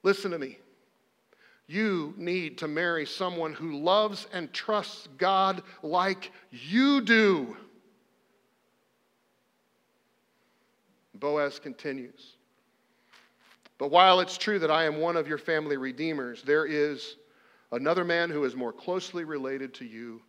Listen 0.03 0.31
to 0.31 0.39
me. 0.39 0.57
You 1.67 2.13
need 2.17 2.57
to 2.57 2.67
marry 2.67 3.05
someone 3.05 3.53
who 3.53 3.77
loves 3.79 4.27
and 4.33 4.51
trusts 4.51 5.07
God 5.17 5.63
like 5.83 6.31
you 6.51 7.01
do. 7.01 7.55
Boaz 11.13 11.59
continues. 11.59 12.33
But 13.77 13.89
while 13.89 14.19
it's 14.19 14.37
true 14.37 14.59
that 14.59 14.69
I 14.69 14.83
am 14.83 14.97
one 14.97 15.15
of 15.15 15.27
your 15.27 15.37
family 15.37 15.77
redeemers, 15.77 16.43
there 16.43 16.65
is 16.65 17.15
another 17.71 18.03
man 18.03 18.29
who 18.29 18.43
is 18.43 18.55
more 18.55 18.73
closely 18.73 19.23
related 19.23 19.73
to 19.75 19.85
you 19.85 20.21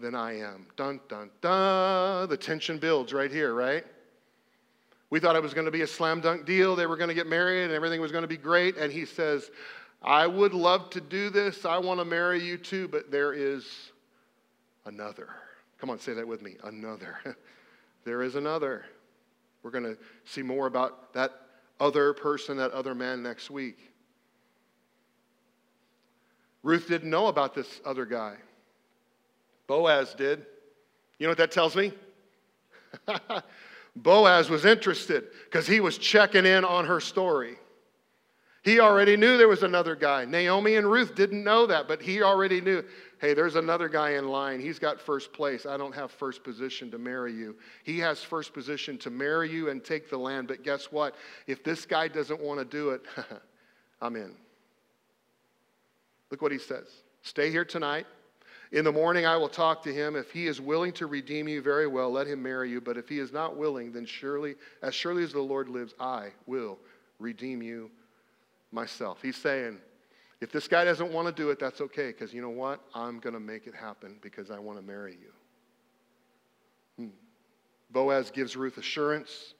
than 0.00 0.14
I 0.14 0.38
am. 0.38 0.66
Dun, 0.76 1.00
dun, 1.08 1.30
dun. 1.40 2.28
The 2.28 2.36
tension 2.36 2.78
builds 2.78 3.12
right 3.12 3.30
here, 3.30 3.54
right? 3.54 3.84
We 5.10 5.20
thought 5.20 5.36
it 5.36 5.42
was 5.42 5.54
going 5.54 5.64
to 5.64 5.70
be 5.70 5.82
a 5.82 5.86
slam 5.86 6.20
dunk 6.20 6.44
deal. 6.44 6.76
They 6.76 6.86
were 6.86 6.96
going 6.96 7.08
to 7.08 7.14
get 7.14 7.26
married 7.26 7.64
and 7.64 7.72
everything 7.72 8.00
was 8.00 8.12
going 8.12 8.22
to 8.22 8.28
be 8.28 8.36
great. 8.36 8.76
And 8.76 8.92
he 8.92 9.04
says, 9.06 9.50
I 10.02 10.26
would 10.26 10.52
love 10.52 10.90
to 10.90 11.00
do 11.00 11.30
this. 11.30 11.64
I 11.64 11.78
want 11.78 12.00
to 12.00 12.04
marry 12.04 12.42
you 12.44 12.58
too, 12.58 12.88
but 12.88 13.10
there 13.10 13.32
is 13.32 13.92
another. 14.84 15.28
Come 15.78 15.90
on, 15.90 15.98
say 15.98 16.12
that 16.14 16.26
with 16.26 16.42
me. 16.42 16.56
Another. 16.62 17.16
there 18.04 18.22
is 18.22 18.34
another. 18.34 18.84
We're 19.62 19.70
going 19.70 19.84
to 19.84 19.96
see 20.24 20.42
more 20.42 20.66
about 20.66 21.14
that 21.14 21.32
other 21.80 22.12
person, 22.12 22.56
that 22.58 22.72
other 22.72 22.94
man 22.94 23.22
next 23.22 23.50
week. 23.50 23.78
Ruth 26.62 26.88
didn't 26.88 27.10
know 27.10 27.28
about 27.28 27.54
this 27.54 27.80
other 27.84 28.04
guy. 28.04 28.36
Boaz 29.66 30.14
did. 30.14 30.44
You 31.18 31.26
know 31.26 31.30
what 31.30 31.38
that 31.38 31.52
tells 31.52 31.74
me? 31.76 31.92
Boaz 34.02 34.50
was 34.50 34.64
interested 34.64 35.24
because 35.44 35.66
he 35.66 35.80
was 35.80 35.98
checking 35.98 36.46
in 36.46 36.64
on 36.64 36.86
her 36.86 37.00
story. 37.00 37.56
He 38.62 38.80
already 38.80 39.16
knew 39.16 39.38
there 39.38 39.48
was 39.48 39.62
another 39.62 39.96
guy. 39.96 40.24
Naomi 40.24 40.76
and 40.76 40.90
Ruth 40.90 41.14
didn't 41.14 41.42
know 41.42 41.66
that, 41.66 41.88
but 41.88 42.02
he 42.02 42.22
already 42.22 42.60
knew 42.60 42.84
hey, 43.20 43.34
there's 43.34 43.56
another 43.56 43.88
guy 43.88 44.10
in 44.10 44.28
line. 44.28 44.60
He's 44.60 44.78
got 44.78 45.00
first 45.00 45.32
place. 45.32 45.66
I 45.66 45.76
don't 45.76 45.94
have 45.94 46.12
first 46.12 46.44
position 46.44 46.88
to 46.92 46.98
marry 46.98 47.32
you. 47.32 47.56
He 47.82 47.98
has 47.98 48.22
first 48.22 48.52
position 48.52 48.96
to 48.98 49.10
marry 49.10 49.50
you 49.50 49.70
and 49.70 49.84
take 49.84 50.08
the 50.08 50.16
land. 50.16 50.46
But 50.46 50.62
guess 50.62 50.92
what? 50.92 51.16
If 51.48 51.64
this 51.64 51.84
guy 51.84 52.06
doesn't 52.06 52.40
want 52.40 52.60
to 52.60 52.64
do 52.64 52.90
it, 52.90 53.02
I'm 54.00 54.14
in. 54.14 54.36
Look 56.30 56.42
what 56.42 56.52
he 56.52 56.58
says 56.58 56.86
Stay 57.22 57.50
here 57.50 57.64
tonight. 57.64 58.06
In 58.70 58.84
the 58.84 58.92
morning, 58.92 59.24
I 59.24 59.36
will 59.36 59.48
talk 59.48 59.82
to 59.84 59.92
him. 59.92 60.14
If 60.14 60.30
he 60.30 60.46
is 60.46 60.60
willing 60.60 60.92
to 60.94 61.06
redeem 61.06 61.48
you, 61.48 61.62
very 61.62 61.86
well, 61.86 62.10
let 62.10 62.26
him 62.26 62.42
marry 62.42 62.70
you. 62.70 62.80
But 62.80 62.98
if 62.98 63.08
he 63.08 63.18
is 63.18 63.32
not 63.32 63.56
willing, 63.56 63.92
then 63.92 64.04
surely, 64.04 64.56
as 64.82 64.94
surely 64.94 65.22
as 65.22 65.32
the 65.32 65.40
Lord 65.40 65.68
lives, 65.68 65.94
I 65.98 66.28
will 66.46 66.78
redeem 67.18 67.62
you 67.62 67.90
myself. 68.70 69.20
He's 69.22 69.36
saying, 69.36 69.78
if 70.40 70.52
this 70.52 70.68
guy 70.68 70.84
doesn't 70.84 71.12
want 71.12 71.26
to 71.28 71.32
do 71.32 71.50
it, 71.50 71.58
that's 71.58 71.80
okay, 71.80 72.08
because 72.08 72.32
you 72.32 72.42
know 72.42 72.50
what? 72.50 72.80
I'm 72.94 73.18
going 73.20 73.34
to 73.34 73.40
make 73.40 73.66
it 73.66 73.74
happen 73.74 74.18
because 74.20 74.50
I 74.50 74.58
want 74.58 74.78
to 74.78 74.84
marry 74.84 75.12
you. 75.12 77.04
Hmm. 77.04 77.10
Boaz 77.90 78.30
gives 78.30 78.54
Ruth 78.54 78.76
assurance 78.76 79.54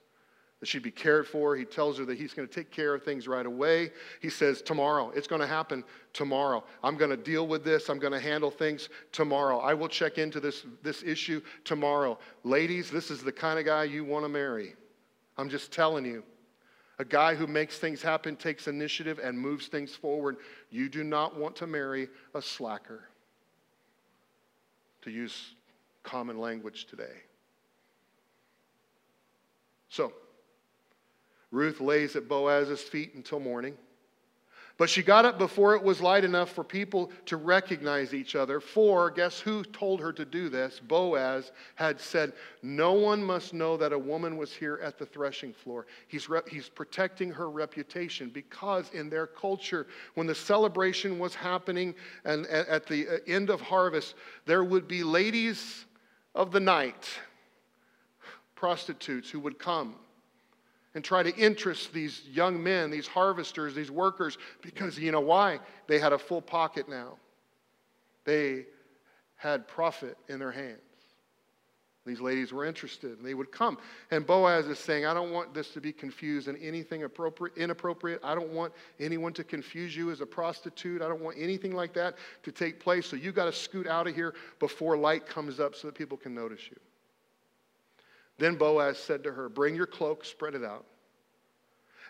that 0.59 0.67
she'd 0.67 0.83
be 0.83 0.91
cared 0.91 1.25
for. 1.25 1.55
He 1.55 1.63
tells 1.63 1.97
her 1.97 2.05
that 2.05 2.17
he's 2.17 2.33
going 2.33 2.47
to 2.47 2.53
take 2.53 2.69
care 2.71 2.93
of 2.93 3.03
things 3.03 3.27
right 3.27 3.45
away. 3.45 3.91
He 4.21 4.29
says, 4.29 4.61
Tomorrow, 4.61 5.11
it's 5.15 5.27
going 5.27 5.41
to 5.41 5.47
happen 5.47 5.83
tomorrow. 6.13 6.63
I'm 6.83 6.97
going 6.97 7.11
to 7.11 7.17
deal 7.17 7.47
with 7.47 7.63
this. 7.63 7.89
I'm 7.89 7.99
going 7.99 8.13
to 8.13 8.19
handle 8.19 8.51
things 8.51 8.89
tomorrow. 9.11 9.59
I 9.59 9.73
will 9.73 9.87
check 9.87 10.17
into 10.17 10.39
this, 10.39 10.65
this 10.83 11.01
issue 11.03 11.41
tomorrow. 11.63 12.19
Ladies, 12.43 12.91
this 12.91 13.09
is 13.09 13.23
the 13.23 13.31
kind 13.31 13.57
of 13.57 13.65
guy 13.65 13.85
you 13.85 14.03
want 14.03 14.25
to 14.25 14.29
marry. 14.29 14.75
I'm 15.37 15.49
just 15.49 15.71
telling 15.71 16.05
you. 16.05 16.23
A 17.01 17.05
guy 17.05 17.33
who 17.33 17.47
makes 17.47 17.77
things 17.77 18.01
happen, 18.01 18.35
takes 18.35 18.67
initiative, 18.67 19.19
and 19.23 19.39
moves 19.39 19.67
things 19.67 19.95
forward. 19.95 20.35
You 20.69 20.89
do 20.89 21.05
not 21.05 21.37
want 21.37 21.55
to 21.57 21.67
marry 21.67 22.09
a 22.35 22.41
slacker, 22.41 23.07
to 25.03 25.09
use 25.09 25.53
common 26.03 26.37
language 26.37 26.87
today. 26.87 27.23
So, 29.87 30.11
Ruth 31.51 31.81
lays 31.81 32.15
at 32.15 32.27
Boaz's 32.27 32.81
feet 32.81 33.13
until 33.15 33.39
morning. 33.39 33.75
But 34.79 34.89
she 34.89 35.03
got 35.03 35.25
up 35.25 35.37
before 35.37 35.75
it 35.75 35.83
was 35.83 35.99
light 35.99 36.23
enough 36.23 36.53
for 36.53 36.63
people 36.63 37.11
to 37.25 37.35
recognize 37.35 38.13
each 38.13 38.33
other. 38.33 38.61
For, 38.61 39.11
guess 39.11 39.37
who 39.37 39.61
told 39.65 39.99
her 39.99 40.13
to 40.13 40.23
do 40.23 40.47
this? 40.47 40.79
Boaz 40.79 41.51
had 41.75 41.99
said, 41.99 42.31
No 42.63 42.93
one 42.93 43.21
must 43.21 43.53
know 43.53 43.75
that 43.75 43.91
a 43.91 43.99
woman 43.99 44.37
was 44.37 44.53
here 44.53 44.79
at 44.81 44.97
the 44.97 45.05
threshing 45.05 45.51
floor. 45.51 45.85
He's, 46.07 46.29
re- 46.29 46.39
he's 46.47 46.69
protecting 46.69 47.29
her 47.29 47.49
reputation 47.49 48.29
because 48.29 48.89
in 48.93 49.09
their 49.09 49.27
culture, 49.27 49.85
when 50.13 50.27
the 50.27 50.35
celebration 50.35 51.19
was 51.19 51.35
happening 51.35 51.93
and 52.23 52.47
at 52.47 52.87
the 52.87 53.05
uh, 53.05 53.17
end 53.27 53.49
of 53.49 53.59
harvest, 53.59 54.15
there 54.45 54.63
would 54.63 54.87
be 54.87 55.03
ladies 55.03 55.87
of 56.33 56.53
the 56.53 56.59
night, 56.61 57.09
prostitutes 58.55 59.29
who 59.29 59.41
would 59.41 59.59
come 59.59 59.95
and 60.95 61.03
try 61.03 61.21
to 61.23 61.35
interest 61.35 61.93
these 61.93 62.23
young 62.31 62.61
men, 62.61 62.89
these 62.89 63.07
harvesters, 63.07 63.75
these 63.75 63.91
workers, 63.91 64.37
because 64.61 64.97
you 64.97 65.11
know 65.11 65.19
why? 65.19 65.59
They 65.87 65.99
had 65.99 66.13
a 66.13 66.17
full 66.17 66.41
pocket 66.41 66.89
now. 66.89 67.17
They 68.25 68.65
had 69.35 69.67
profit 69.67 70.17
in 70.27 70.39
their 70.39 70.51
hands. 70.51 70.79
These 72.05 72.21
ladies 72.21 72.51
were 72.51 72.65
interested 72.65 73.17
and 73.17 73.25
they 73.25 73.35
would 73.35 73.51
come. 73.51 73.77
And 74.09 74.25
Boaz 74.25 74.67
is 74.67 74.79
saying, 74.79 75.05
I 75.05 75.13
don't 75.13 75.31
want 75.31 75.53
this 75.53 75.69
to 75.71 75.81
be 75.81 75.91
confused 75.91 76.47
in 76.47 76.55
anything 76.57 77.03
appropriate, 77.03 77.55
inappropriate. 77.55 78.19
I 78.23 78.33
don't 78.33 78.49
want 78.49 78.73
anyone 78.99 79.31
to 79.33 79.43
confuse 79.43 79.95
you 79.95 80.09
as 80.09 80.21
a 80.21 80.25
prostitute. 80.25 81.03
I 81.03 81.07
don't 81.07 81.21
want 81.21 81.37
anything 81.39 81.75
like 81.75 81.93
that 81.93 82.15
to 82.43 82.51
take 82.51 82.79
place. 82.79 83.05
So 83.05 83.15
you 83.15 83.31
got 83.31 83.45
to 83.45 83.53
scoot 83.53 83.85
out 83.85 84.07
of 84.07 84.15
here 84.15 84.33
before 84.59 84.97
light 84.97 85.27
comes 85.27 85.59
up 85.59 85.75
so 85.75 85.87
that 85.87 85.95
people 85.95 86.17
can 86.17 86.33
notice 86.33 86.61
you. 86.69 86.77
Then 88.39 88.55
Boaz 88.55 88.97
said 88.97 89.23
to 89.23 89.31
her, 89.33 89.49
Bring 89.49 89.75
your 89.75 89.85
cloak, 89.85 90.25
spread 90.25 90.55
it 90.55 90.63
out. 90.63 90.85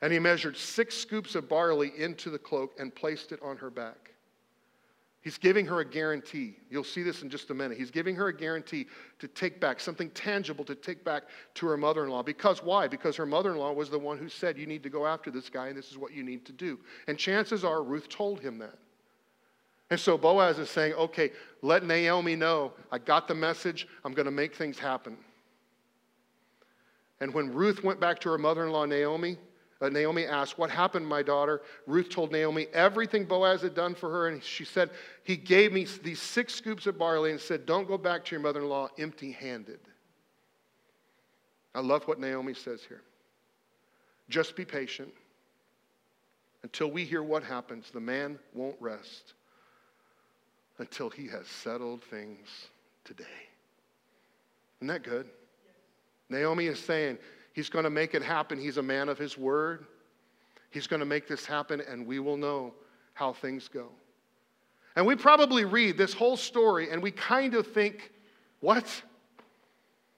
And 0.01 0.13
he 0.13 0.19
measured 0.19 0.55
six 0.55 0.95
scoops 0.95 1.35
of 1.35 1.49
barley 1.49 1.91
into 1.97 2.29
the 2.29 2.39
cloak 2.39 2.75
and 2.79 2.93
placed 2.95 3.33
it 3.33 3.41
on 3.41 3.57
her 3.57 3.69
back. 3.69 4.11
He's 5.21 5.37
giving 5.37 5.65
her 5.65 5.81
a 5.81 5.85
guarantee. 5.85 6.55
You'll 6.69 6.85
see 6.85 7.03
this 7.03 7.23
in 7.23 7.29
just 7.29 7.49
a 7.49 7.53
minute. 7.53 7.77
He's 7.77 7.91
giving 7.91 8.15
her 8.15 8.29
a 8.29 8.35
guarantee 8.35 8.87
to 9.17 9.27
take 9.27 9.59
back, 9.59 9.81
something 9.81 10.09
tangible 10.11 10.63
to 10.63 10.75
take 10.75 11.03
back 11.03 11.23
to 11.55 11.67
her 11.67 11.75
mother 11.75 12.05
in 12.05 12.09
law. 12.09 12.23
Because 12.23 12.63
why? 12.63 12.87
Because 12.87 13.17
her 13.17 13.25
mother 13.25 13.51
in 13.51 13.57
law 13.57 13.73
was 13.73 13.89
the 13.89 13.99
one 13.99 14.17
who 14.17 14.29
said, 14.29 14.57
You 14.57 14.65
need 14.65 14.83
to 14.83 14.89
go 14.89 15.05
after 15.05 15.29
this 15.29 15.49
guy, 15.49 15.67
and 15.67 15.77
this 15.77 15.91
is 15.91 15.97
what 15.97 16.13
you 16.13 16.23
need 16.23 16.45
to 16.45 16.53
do. 16.53 16.79
And 17.07 17.17
chances 17.17 17.65
are, 17.65 17.83
Ruth 17.83 18.07
told 18.07 18.39
him 18.39 18.59
that. 18.59 18.77
And 19.89 19.99
so 19.99 20.17
Boaz 20.17 20.57
is 20.57 20.69
saying, 20.69 20.93
Okay, 20.93 21.31
let 21.61 21.83
Naomi 21.83 22.37
know 22.37 22.71
I 22.89 22.99
got 22.99 23.27
the 23.27 23.35
message. 23.35 23.89
I'm 24.05 24.13
going 24.13 24.27
to 24.27 24.31
make 24.31 24.55
things 24.55 24.79
happen. 24.79 25.17
And 27.21 27.34
when 27.34 27.53
Ruth 27.53 27.84
went 27.84 27.99
back 27.99 28.19
to 28.19 28.29
her 28.29 28.38
mother 28.38 28.65
in 28.65 28.71
law, 28.71 28.86
Naomi, 28.86 29.38
uh, 29.82 29.89
Naomi 29.89 30.25
asked, 30.25 30.58
What 30.58 30.69
happened, 30.69 31.08
my 31.08 31.21
daughter? 31.21 31.62
Ruth 31.88 32.10
told 32.10 32.32
Naomi 32.32 32.67
everything 32.73 33.25
Boaz 33.25 33.62
had 33.62 33.75
done 33.75 33.95
for 33.95 34.10
her. 34.10 34.27
And 34.27 34.43
she 34.43 34.65
said, 34.65 34.89
He 35.23 35.38
gave 35.38 35.71
me 35.71 35.86
these 36.03 36.21
six 36.21 36.53
scoops 36.53 36.86
of 36.88 36.97
barley 36.97 37.32
and 37.32 37.39
said, 37.39 37.65
Don't 37.65 37.88
go 37.88 37.97
back 37.97 38.25
to 38.25 38.36
your 38.36 38.41
mother 38.41 38.62
in 38.62 38.69
law 38.69 38.89
empty 38.97 39.32
handed. 39.32 39.79
I 41.73 41.82
love 41.82 42.08
what 42.08 42.19
Naomi 42.19 42.53
says 42.53 42.82
here. 42.88 43.01
Just 44.29 44.55
be 44.55 44.65
patient. 44.65 45.13
Until 46.63 46.91
we 46.91 47.05
hear 47.05 47.23
what 47.23 47.43
happens, 47.43 47.89
the 47.89 48.01
man 48.01 48.38
won't 48.53 48.75
rest 48.82 49.34
until 50.77 51.10
he 51.10 51.27
has 51.27 51.47
settled 51.47 52.03
things 52.03 52.67
today. 53.05 53.23
Isn't 54.79 54.88
that 54.88 55.03
good? 55.03 55.29
Naomi 56.29 56.67
is 56.67 56.79
saying, 56.79 57.17
He's 57.53 57.69
going 57.69 57.83
to 57.83 57.89
make 57.89 58.13
it 58.13 58.23
happen. 58.23 58.57
He's 58.57 58.77
a 58.77 58.83
man 58.83 59.09
of 59.09 59.17
his 59.17 59.37
word. 59.37 59.85
He's 60.69 60.87
going 60.87 61.01
to 61.01 61.05
make 61.05 61.27
this 61.27 61.45
happen, 61.45 61.81
and 61.81 62.05
we 62.05 62.19
will 62.19 62.37
know 62.37 62.73
how 63.13 63.33
things 63.33 63.67
go. 63.67 63.89
And 64.95 65.05
we 65.05 65.15
probably 65.15 65.65
read 65.65 65.97
this 65.97 66.13
whole 66.13 66.37
story 66.37 66.89
and 66.89 67.01
we 67.01 67.11
kind 67.11 67.55
of 67.55 67.67
think, 67.67 68.11
what? 68.59 69.01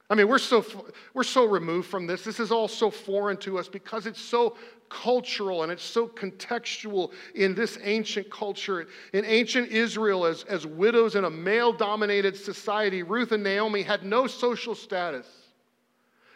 I 0.10 0.15
mean, 0.15 0.28
we're 0.28 0.38
so, 0.38 0.65
we're 1.13 1.24
so 1.24 1.45
removed 1.45 1.89
from 1.89 2.08
this. 2.08 2.24
This 2.24 2.39
is 2.39 2.52
all 2.52 2.67
so 2.67 2.91
foreign 2.91 3.38
to 3.38 3.58
us 3.58 3.67
because 3.67 4.06
it's 4.06 4.21
so 4.21 4.56
cultural 4.89 5.63
and 5.63 5.71
it's 5.71 5.84
so 5.84 6.08
contextual 6.08 7.12
in 7.34 7.56
this 7.56 7.78
ancient 7.84 8.30
culture. 8.30 8.88
In 9.13 9.26
ancient 9.26 9.69
Israel, 9.69 10.26
as, 10.26 10.43
as 10.43 10.67
widows 10.67 11.15
in 11.15 11.26
a 11.26 11.30
male 11.30 11.74
dominated 11.74 12.36
society, 12.36 13.04
Ruth 13.04 13.32
and 13.32 13.43
Naomi 13.43 13.82
had 13.82 14.04
no 14.04 14.28
social 14.28 14.76
status 14.76 15.40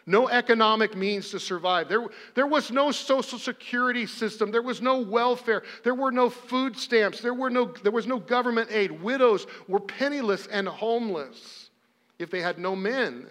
no 0.06 0.28
economic 0.28 0.96
means 0.96 1.30
to 1.30 1.40
survive. 1.40 1.88
There, 1.88 2.06
there 2.34 2.46
was 2.46 2.70
no 2.70 2.92
social 2.92 3.40
security 3.40 4.06
system. 4.06 4.52
There 4.52 4.62
was 4.62 4.80
no 4.80 5.00
welfare. 5.00 5.64
There 5.82 5.96
were 5.96 6.12
no 6.12 6.30
food 6.30 6.76
stamps. 6.76 7.20
There, 7.20 7.34
were 7.34 7.50
no, 7.50 7.72
there 7.82 7.90
was 7.90 8.06
no 8.06 8.20
government 8.20 8.70
aid. 8.70 8.92
Widows 8.92 9.48
were 9.66 9.80
penniless 9.80 10.46
and 10.46 10.68
homeless 10.68 11.70
if 12.20 12.30
they 12.30 12.40
had 12.40 12.58
no 12.58 12.76
men 12.76 13.26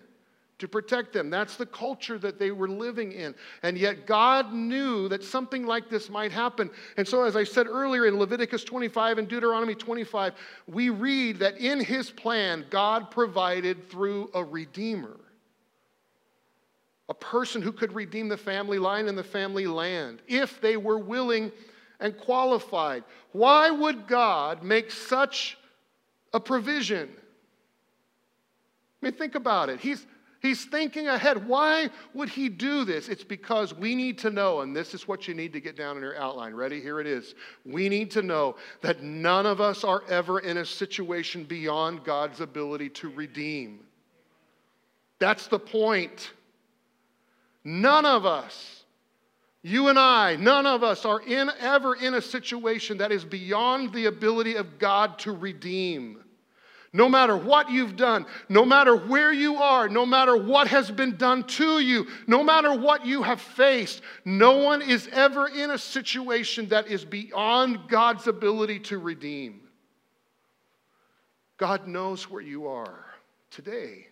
to 0.58 0.68
protect 0.68 1.14
them. 1.14 1.30
That's 1.30 1.56
the 1.56 1.66
culture 1.66 2.18
that 2.20 2.40
they 2.40 2.52
were 2.52 2.68
living 2.68 3.14
in. 3.14 3.36
And 3.64 3.78
yet 3.78 4.06
God 4.06 4.54
knew 4.54 5.08
that 5.10 5.24
something 5.24 5.66
like 5.66 5.90
this 5.90 6.10
might 6.10 6.32
happen. 6.34 6.70
And 6.98 7.08
so, 7.08 7.24
as 7.24 7.38
I 7.38 7.46
said 7.46 7.68
earlier 7.68 8.06
in 8.06 8.18
Leviticus 8.18 8.64
25 8.66 9.18
and 9.18 9.28
Deuteronomy 9.28 9.76
25, 9.76 10.34
we 10.68 10.90
read 10.90 11.40
that 11.40 11.58
in 11.58 11.80
his 11.80 12.10
plan, 12.10 12.66
God 12.70 13.12
provided 13.12 13.90
through 13.90 14.30
a 14.34 14.44
redeemer 14.44 15.18
a 17.10 17.14
person 17.14 17.62
who 17.62 17.72
could 17.72 17.94
redeem 17.94 18.28
the 18.30 18.38
family 18.38 18.80
line 18.80 19.08
and 19.08 19.18
the 19.18 19.24
family 19.24 19.68
land 19.68 20.22
if 20.28 20.60
they 20.60 20.78
were 20.78 20.98
willing 20.98 21.52
and 22.00 22.18
qualified. 22.18 23.04
Why 23.32 23.70
would 23.70 24.08
God 24.08 24.64
make 24.64 24.92
such 24.92 25.58
a 26.34 26.40
provision? 26.40 27.10
I 29.02 29.06
mean, 29.06 29.14
think 29.14 29.36
about 29.36 29.70
it. 29.70 29.80
He's, 29.80 30.06
he's 30.42 30.66
thinking 30.66 31.08
ahead. 31.08 31.48
Why 31.48 31.90
would 32.16 32.30
he 32.30 32.50
do 32.50 32.86
this? 32.86 33.08
It's 33.08 33.24
because 33.24 33.74
we 33.74 33.94
need 33.94 34.18
to 34.20 34.32
know, 34.32 34.62
and 34.62 34.76
this 34.76 34.96
is 34.96 35.08
what 35.08 35.28
you 35.28 35.36
need 35.36 35.54
to 35.54 35.62
get 35.62 35.78
down 35.78 35.98
in 35.98 36.02
your 36.02 36.18
outline. 36.18 36.56
Ready? 36.56 36.82
Here 36.82 37.00
it 37.00 37.08
is. 37.08 37.36
We 37.66 37.88
need 37.88 38.10
to 38.12 38.24
know 38.24 38.56
that 38.82 39.04
none 39.04 39.46
of 39.46 39.62
us 39.62 39.84
are 39.84 40.04
ever 40.10 40.40
in 40.40 40.58
a 40.58 40.66
situation 40.66 41.44
beyond 41.44 42.04
God's 42.04 42.42
ability 42.42 42.90
to 42.90 43.10
redeem. 43.10 43.82
That's 45.20 45.48
the 45.48 45.60
point. 45.60 46.32
None 47.68 48.06
of 48.06 48.28
us, 48.28 48.84
you 49.64 49.88
and 49.88 49.98
I, 49.98 50.36
none 50.36 50.68
of 50.68 50.84
us 50.84 51.04
are 51.04 51.20
in, 51.20 51.50
ever 51.60 51.96
in 51.96 52.14
a 52.14 52.22
situation 52.22 53.00
that 53.00 53.12
is 53.12 53.26
beyond 53.26 53.92
the 53.92 54.06
ability 54.06 54.56
of 54.56 54.78
God 54.78 55.18
to 55.20 55.32
redeem. 55.32 56.24
No 56.94 57.10
matter 57.10 57.36
what 57.36 57.72
you've 57.72 57.96
done, 57.96 58.28
no 58.48 58.64
matter 58.64 58.96
where 58.96 59.34
you 59.34 59.56
are, 59.56 59.90
no 59.90 60.06
matter 60.06 60.38
what 60.38 60.68
has 60.68 60.92
been 60.92 61.18
done 61.18 61.44
to 61.44 61.80
you, 61.80 62.08
no 62.28 62.44
matter 62.44 62.74
what 62.74 63.06
you 63.06 63.24
have 63.24 63.42
faced, 63.42 64.02
no 64.24 64.60
one 64.60 64.84
is 64.84 65.10
ever 65.12 65.48
in 65.48 65.72
a 65.72 65.78
situation 65.78 66.70
that 66.70 66.88
is 66.88 67.04
beyond 67.04 67.90
God's 67.90 68.28
ability 68.28 68.80
to 68.82 69.00
redeem. 69.00 69.62
God 71.58 71.88
knows 71.88 72.30
where 72.30 72.44
you 72.44 72.68
are 72.68 73.06
today. 73.50 74.08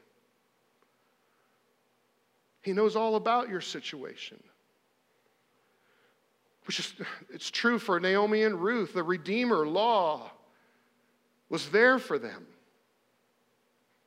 He 2.63 2.73
knows 2.73 2.95
all 2.95 3.15
about 3.15 3.49
your 3.49 3.62
situation. 3.62 4.41
Which 6.65 6.80
is, 6.80 6.93
it's 7.32 7.52
true 7.52 7.78
for 7.78 7.99
Naomi 7.99 8.43
and 8.43 8.56
Ruth. 8.56 8.93
The 8.93 9.04
Redeemer 9.04 9.67
law 9.67 10.32
was 11.49 11.69
there 11.69 11.99
for 11.99 12.17
them. 12.17 12.47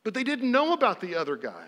But 0.03 0.15
they 0.15 0.23
didn't 0.23 0.51
know 0.51 0.73
about 0.73 0.99
the 0.99 1.15
other 1.15 1.37
guy. 1.37 1.67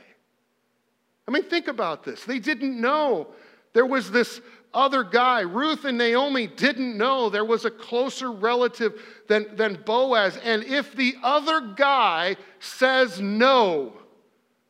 I 1.27 1.31
mean, 1.31 1.43
think 1.43 1.67
about 1.67 2.03
this. 2.03 2.25
They 2.25 2.39
didn't 2.39 2.81
know 2.81 3.27
there 3.73 3.85
was 3.85 4.09
this 4.09 4.41
other 4.73 5.03
guy. 5.03 5.41
Ruth 5.41 5.85
and 5.85 5.97
Naomi 5.97 6.47
didn't 6.47 6.97
know 6.97 7.29
there 7.29 7.45
was 7.45 7.65
a 7.65 7.71
closer 7.71 8.31
relative 8.31 8.99
than, 9.27 9.55
than 9.55 9.83
Boaz. 9.85 10.37
And 10.43 10.63
if 10.63 10.95
the 10.95 11.15
other 11.21 11.73
guy 11.75 12.35
says 12.59 13.21
no 13.21 13.93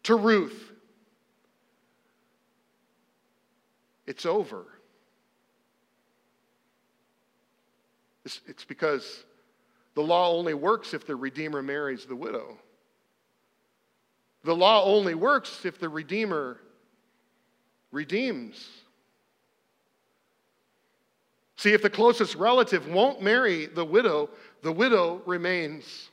to 0.03 0.15
Ruth, 0.15 0.68
it's 4.10 4.26
over. 4.26 4.65
It's, 8.26 8.41
it's 8.48 8.65
because 8.65 9.24
the 9.93 10.02
law 10.02 10.32
only 10.32 10.56
works 10.56 10.95
if 10.95 11.06
the 11.06 11.15
Redeemer 11.15 11.62
marries 11.62 12.06
the 12.06 12.15
widow. 12.15 12.58
The 14.43 14.56
law 14.56 14.84
only 14.84 15.13
works 15.13 15.63
if 15.63 15.80
the 15.80 15.89
Redeemer 15.89 16.60
redeems. 17.91 18.67
See, 21.58 21.74
if 21.74 21.84
the 21.84 21.89
closest 21.89 22.34
relative 22.34 22.88
won't 22.88 23.22
marry 23.22 23.67
the 23.67 23.86
widow, 23.86 24.32
the 24.63 24.72
widow 24.72 25.22
remains 25.28 26.10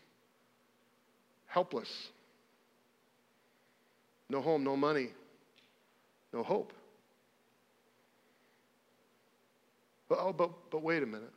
helpless. 1.47 2.11
No 4.29 4.43
home, 4.43 4.65
no 4.65 4.77
money, 4.77 5.09
no 6.35 6.43
hope. 6.43 6.75
But, 10.09 10.19
oh, 10.21 10.33
but, 10.33 10.51
but 10.71 10.83
wait 10.83 11.03
a 11.03 11.07
minute. 11.07 11.33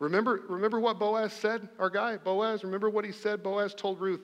Remember, 0.00 0.42
remember 0.48 0.80
what 0.80 0.98
Boaz 0.98 1.32
said, 1.32 1.68
our 1.78 1.88
guy, 1.88 2.16
Boaz? 2.16 2.64
Remember 2.64 2.90
what 2.90 3.04
he 3.04 3.12
said? 3.12 3.42
Boaz 3.42 3.74
told 3.74 4.00
Ruth, 4.00 4.22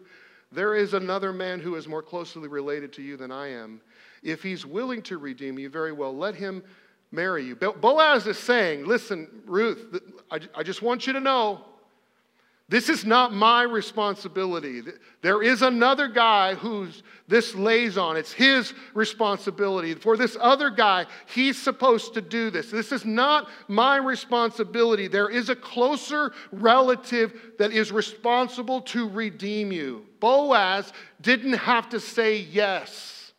There 0.52 0.74
is 0.74 0.94
another 0.94 1.32
man 1.32 1.60
who 1.60 1.76
is 1.76 1.86
more 1.86 2.02
closely 2.02 2.48
related 2.48 2.92
to 2.94 3.02
you 3.02 3.16
than 3.16 3.30
I 3.30 3.48
am. 3.48 3.80
If 4.22 4.42
he's 4.42 4.66
willing 4.66 5.02
to 5.02 5.18
redeem 5.18 5.58
you, 5.58 5.70
very 5.70 5.92
well, 5.92 6.14
let 6.14 6.34
him 6.34 6.62
marry 7.12 7.44
you. 7.44 7.54
Boaz 7.56 8.26
is 8.26 8.38
saying, 8.38 8.84
Listen, 8.84 9.42
Ruth, 9.46 10.00
I 10.30 10.62
just 10.62 10.82
want 10.82 11.06
you 11.06 11.12
to 11.12 11.20
know 11.20 11.64
This 12.70 12.88
is 12.88 13.04
not 13.04 13.34
my 13.34 13.64
responsibility. 13.64 14.82
There 15.22 15.42
is 15.42 15.62
another 15.62 16.06
guy 16.06 16.54
who's 16.54 17.02
this 17.26 17.52
lays 17.56 17.98
on. 17.98 18.16
It's 18.16 18.32
his 18.32 18.74
responsibility. 18.94 19.94
For 19.94 20.16
this 20.16 20.36
other 20.40 20.70
guy, 20.70 21.06
he's 21.34 21.60
supposed 21.60 22.14
to 22.14 22.20
do 22.20 22.48
this. 22.48 22.70
This 22.70 22.92
is 22.92 23.04
not 23.04 23.48
my 23.66 23.96
responsibility. 23.96 25.08
There 25.08 25.28
is 25.28 25.48
a 25.48 25.56
closer 25.56 26.30
relative 26.52 27.34
that 27.58 27.72
is 27.72 27.90
responsible 27.90 28.82
to 28.82 29.08
redeem 29.08 29.72
you. 29.72 30.06
Boaz 30.20 30.92
didn't 31.20 31.54
have 31.54 31.88
to 31.88 31.98
say 31.98 32.36
yes. 32.36 33.32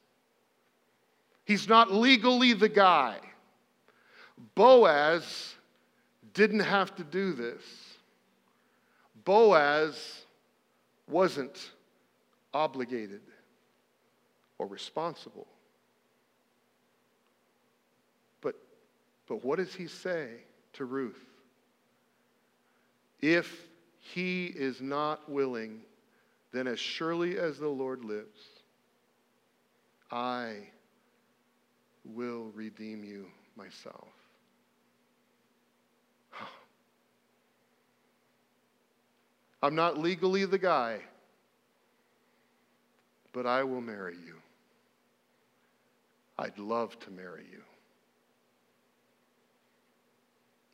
He's 1.45 1.69
not 1.69 1.93
legally 1.93 2.51
the 2.51 2.69
guy. 2.69 3.15
Boaz 4.55 5.55
didn't 6.33 6.59
have 6.59 6.93
to 6.97 7.05
do 7.05 7.31
this. 7.31 7.90
Boaz 9.23 10.25
wasn't 11.07 11.71
obligated 12.53 13.21
or 14.57 14.67
responsible. 14.67 15.47
But, 18.41 18.55
but 19.27 19.43
what 19.43 19.57
does 19.57 19.73
he 19.73 19.87
say 19.87 20.29
to 20.73 20.85
Ruth? 20.85 21.23
If 23.21 23.67
he 23.99 24.47
is 24.47 24.81
not 24.81 25.29
willing, 25.29 25.81
then 26.51 26.67
as 26.67 26.79
surely 26.79 27.37
as 27.37 27.59
the 27.59 27.67
Lord 27.67 28.03
lives, 28.03 28.39
I 30.11 30.55
will 32.03 32.51
redeem 32.55 33.03
you 33.03 33.27
myself. 33.55 34.09
I'm 39.61 39.75
not 39.75 39.97
legally 39.97 40.45
the 40.45 40.57
guy, 40.57 40.99
but 43.31 43.45
I 43.45 43.63
will 43.63 43.81
marry 43.81 44.15
you. 44.15 44.35
I'd 46.37 46.57
love 46.57 46.99
to 47.01 47.11
marry 47.11 47.45
you. 47.51 47.61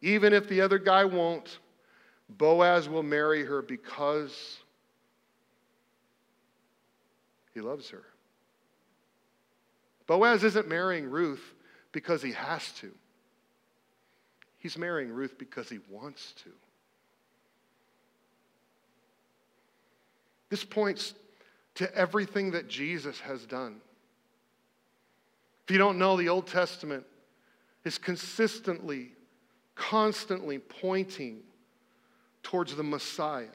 Even 0.01 0.31
if 0.31 0.47
the 0.47 0.61
other 0.61 0.77
guy 0.77 1.03
won't, 1.03 1.59
Boaz 2.29 2.87
will 2.87 3.03
marry 3.03 3.43
her 3.43 3.61
because 3.61 4.59
he 7.53 7.61
loves 7.61 7.89
her. 7.89 8.03
Boaz 10.05 10.43
isn't 10.43 10.67
marrying 10.67 11.09
Ruth 11.09 11.53
because 11.91 12.21
he 12.21 12.31
has 12.31 12.71
to. 12.73 12.91
He's 14.59 14.77
marrying 14.77 15.11
Ruth 15.11 15.37
because 15.37 15.67
he 15.69 15.79
wants 15.89 16.33
to. 16.43 16.51
This 20.49 20.63
points 20.63 21.13
to 21.75 21.93
everything 21.95 22.51
that 22.51 22.67
Jesus 22.67 23.19
has 23.19 23.45
done. 23.45 23.81
If 25.65 25.71
you 25.71 25.77
don't 25.77 25.99
know, 25.99 26.15
the 26.15 26.29
Old 26.29 26.47
Testament 26.47 27.05
is 27.83 27.97
consistently, 27.97 29.11
constantly 29.75 30.59
pointing 30.59 31.41
towards 32.41 32.75
the 32.75 32.83
Messiah, 32.83 33.47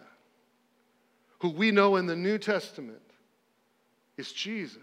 who 1.39 1.49
we 1.49 1.71
know 1.71 1.97
in 1.97 2.07
the 2.07 2.17
New 2.17 2.39
Testament 2.39 3.01
is 4.17 4.31
Jesus. 4.31 4.79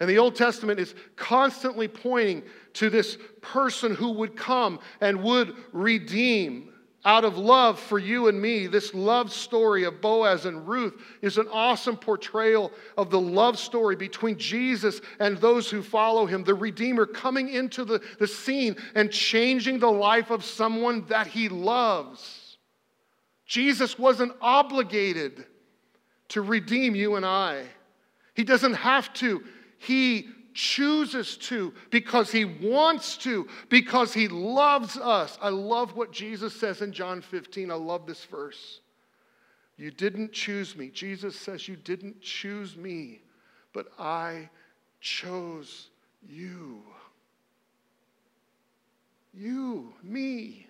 And 0.00 0.08
the 0.08 0.18
Old 0.18 0.34
Testament 0.34 0.80
is 0.80 0.94
constantly 1.14 1.86
pointing 1.86 2.42
to 2.72 2.90
this 2.90 3.18
person 3.40 3.94
who 3.94 4.12
would 4.12 4.36
come 4.36 4.80
and 5.00 5.22
would 5.22 5.54
redeem 5.72 6.71
out 7.04 7.24
of 7.24 7.36
love 7.36 7.80
for 7.80 7.98
you 7.98 8.28
and 8.28 8.40
me, 8.40 8.68
this 8.68 8.94
love 8.94 9.32
story 9.32 9.84
of 9.84 10.00
Boaz 10.00 10.46
and 10.46 10.68
Ruth 10.68 10.94
is 11.20 11.36
an 11.36 11.48
awesome 11.50 11.96
portrayal 11.96 12.70
of 12.96 13.10
the 13.10 13.20
love 13.20 13.58
story 13.58 13.96
between 13.96 14.38
Jesus 14.38 15.00
and 15.18 15.36
those 15.38 15.68
who 15.68 15.82
follow 15.82 16.26
him, 16.26 16.44
the 16.44 16.54
Redeemer 16.54 17.06
coming 17.06 17.48
into 17.48 17.84
the, 17.84 18.00
the 18.20 18.26
scene 18.26 18.76
and 18.94 19.10
changing 19.10 19.80
the 19.80 19.90
life 19.90 20.30
of 20.30 20.44
someone 20.44 21.04
that 21.08 21.26
he 21.26 21.48
loves. 21.48 22.56
Jesus 23.46 23.98
wasn't 23.98 24.32
obligated 24.40 25.44
to 26.28 26.40
redeem 26.40 26.94
you 26.94 27.16
and 27.16 27.26
I, 27.26 27.64
he 28.34 28.44
doesn't 28.44 28.74
have 28.74 29.12
to. 29.14 29.42
He 29.78 30.28
chooses 30.54 31.36
to, 31.38 31.72
because 31.90 32.30
he 32.30 32.44
wants 32.44 33.16
to, 33.18 33.48
because 33.68 34.12
he 34.12 34.28
loves 34.28 34.96
us. 34.96 35.38
I 35.40 35.48
love 35.48 35.96
what 35.96 36.12
Jesus 36.12 36.54
says 36.54 36.82
in 36.82 36.92
John 36.92 37.20
15. 37.20 37.70
I 37.70 37.74
love 37.74 38.06
this 38.06 38.24
verse. 38.24 38.80
You 39.76 39.90
didn't 39.90 40.32
choose 40.32 40.76
me. 40.76 40.88
Jesus 40.88 41.38
says, 41.38 41.66
You 41.66 41.76
didn't 41.76 42.20
choose 42.20 42.76
me, 42.76 43.22
but 43.72 43.86
I 43.98 44.48
chose 45.00 45.88
you. 46.26 46.82
You, 49.34 49.94
me. 50.02 50.68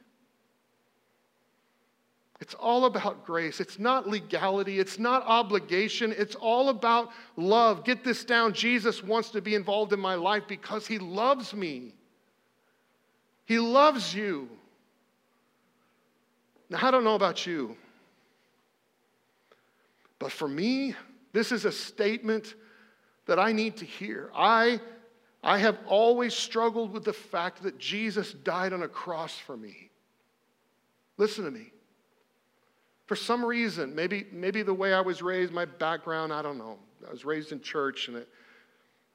It's 2.43 2.55
all 2.55 2.87
about 2.87 3.25
grace. 3.25 3.61
It's 3.61 3.79
not 3.79 4.09
legality. 4.09 4.81
It's 4.81 4.99
not 4.99 5.23
obligation. 5.25 6.13
It's 6.19 6.35
all 6.35 6.71
about 6.71 7.11
love. 7.37 7.85
Get 7.85 8.03
this 8.03 8.25
down. 8.25 8.53
Jesus 8.53 9.01
wants 9.01 9.31
to 9.31 9.41
be 9.41 9.55
involved 9.55 9.93
in 9.93 10.01
my 10.01 10.17
life 10.17 10.43
because 10.49 10.85
he 10.85 10.99
loves 10.99 11.55
me. 11.55 11.95
He 13.45 13.61
loves 13.61 14.13
you. 14.13 14.49
Now, 16.69 16.81
I 16.83 16.91
don't 16.91 17.05
know 17.05 17.15
about 17.15 17.47
you, 17.47 17.77
but 20.19 20.33
for 20.33 20.49
me, 20.49 20.97
this 21.33 21.53
is 21.53 21.65
a 21.65 21.71
statement 21.71 22.57
that 23.27 23.39
I 23.39 23.53
need 23.53 23.77
to 23.77 23.85
hear. 23.85 24.33
I, 24.35 24.81
I 25.45 25.59
have 25.59 25.79
always 25.87 26.35
struggled 26.35 26.93
with 26.93 27.05
the 27.05 27.13
fact 27.13 27.63
that 27.63 27.79
Jesus 27.79 28.33
died 28.33 28.73
on 28.73 28.83
a 28.83 28.89
cross 28.89 29.39
for 29.39 29.57
me. 29.57 29.91
Listen 31.19 31.45
to 31.45 31.53
me. 31.53 31.73
For 33.13 33.17
some 33.17 33.45
reason, 33.45 33.95
maybe, 33.95 34.25
maybe 34.33 34.63
the 34.63 34.73
way 34.73 34.95
I 34.95 35.03
was 35.03 35.21
raised, 35.21 35.53
my 35.53 35.67
background, 35.67 36.33
I 36.33 36.41
don't 36.41 36.57
know. 36.57 36.79
I 37.07 37.11
was 37.11 37.27
raised 37.27 37.53
in 37.53 37.61
church, 37.61 38.09
and 38.09 38.17
it, 38.17 38.29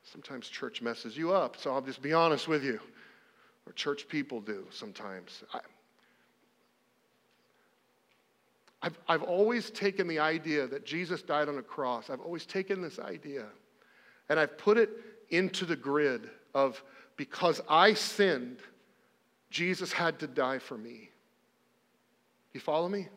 sometimes 0.03 0.47
church 0.49 0.83
messes 0.83 1.17
you 1.17 1.31
up. 1.31 1.57
So 1.57 1.73
I'll 1.73 1.81
just 1.81 2.03
be 2.03 2.13
honest 2.13 2.47
with 2.47 2.63
you. 2.63 2.79
Or 3.65 3.73
church 3.73 4.07
people 4.07 4.39
do 4.39 4.67
sometimes. 4.69 5.43
I, 5.51 5.61
I've, 8.83 8.99
I've 9.07 9.23
always 9.23 9.71
taken 9.71 10.07
the 10.07 10.19
idea 10.19 10.67
that 10.67 10.85
Jesus 10.85 11.23
died 11.23 11.49
on 11.49 11.57
a 11.57 11.63
cross. 11.63 12.11
I've 12.11 12.21
always 12.21 12.45
taken 12.45 12.83
this 12.83 12.99
idea 12.99 13.47
and 14.29 14.39
I've 14.39 14.59
put 14.59 14.77
it 14.77 14.91
into 15.31 15.65
the 15.65 15.75
grid 15.75 16.29
of 16.53 16.83
because 17.15 17.61
I 17.67 17.95
sinned, 17.95 18.59
Jesus 19.49 19.91
had 19.91 20.19
to 20.19 20.27
die 20.27 20.59
for 20.59 20.77
me. 20.77 21.09
You 22.53 22.59
follow 22.59 22.89
me? 22.89 23.07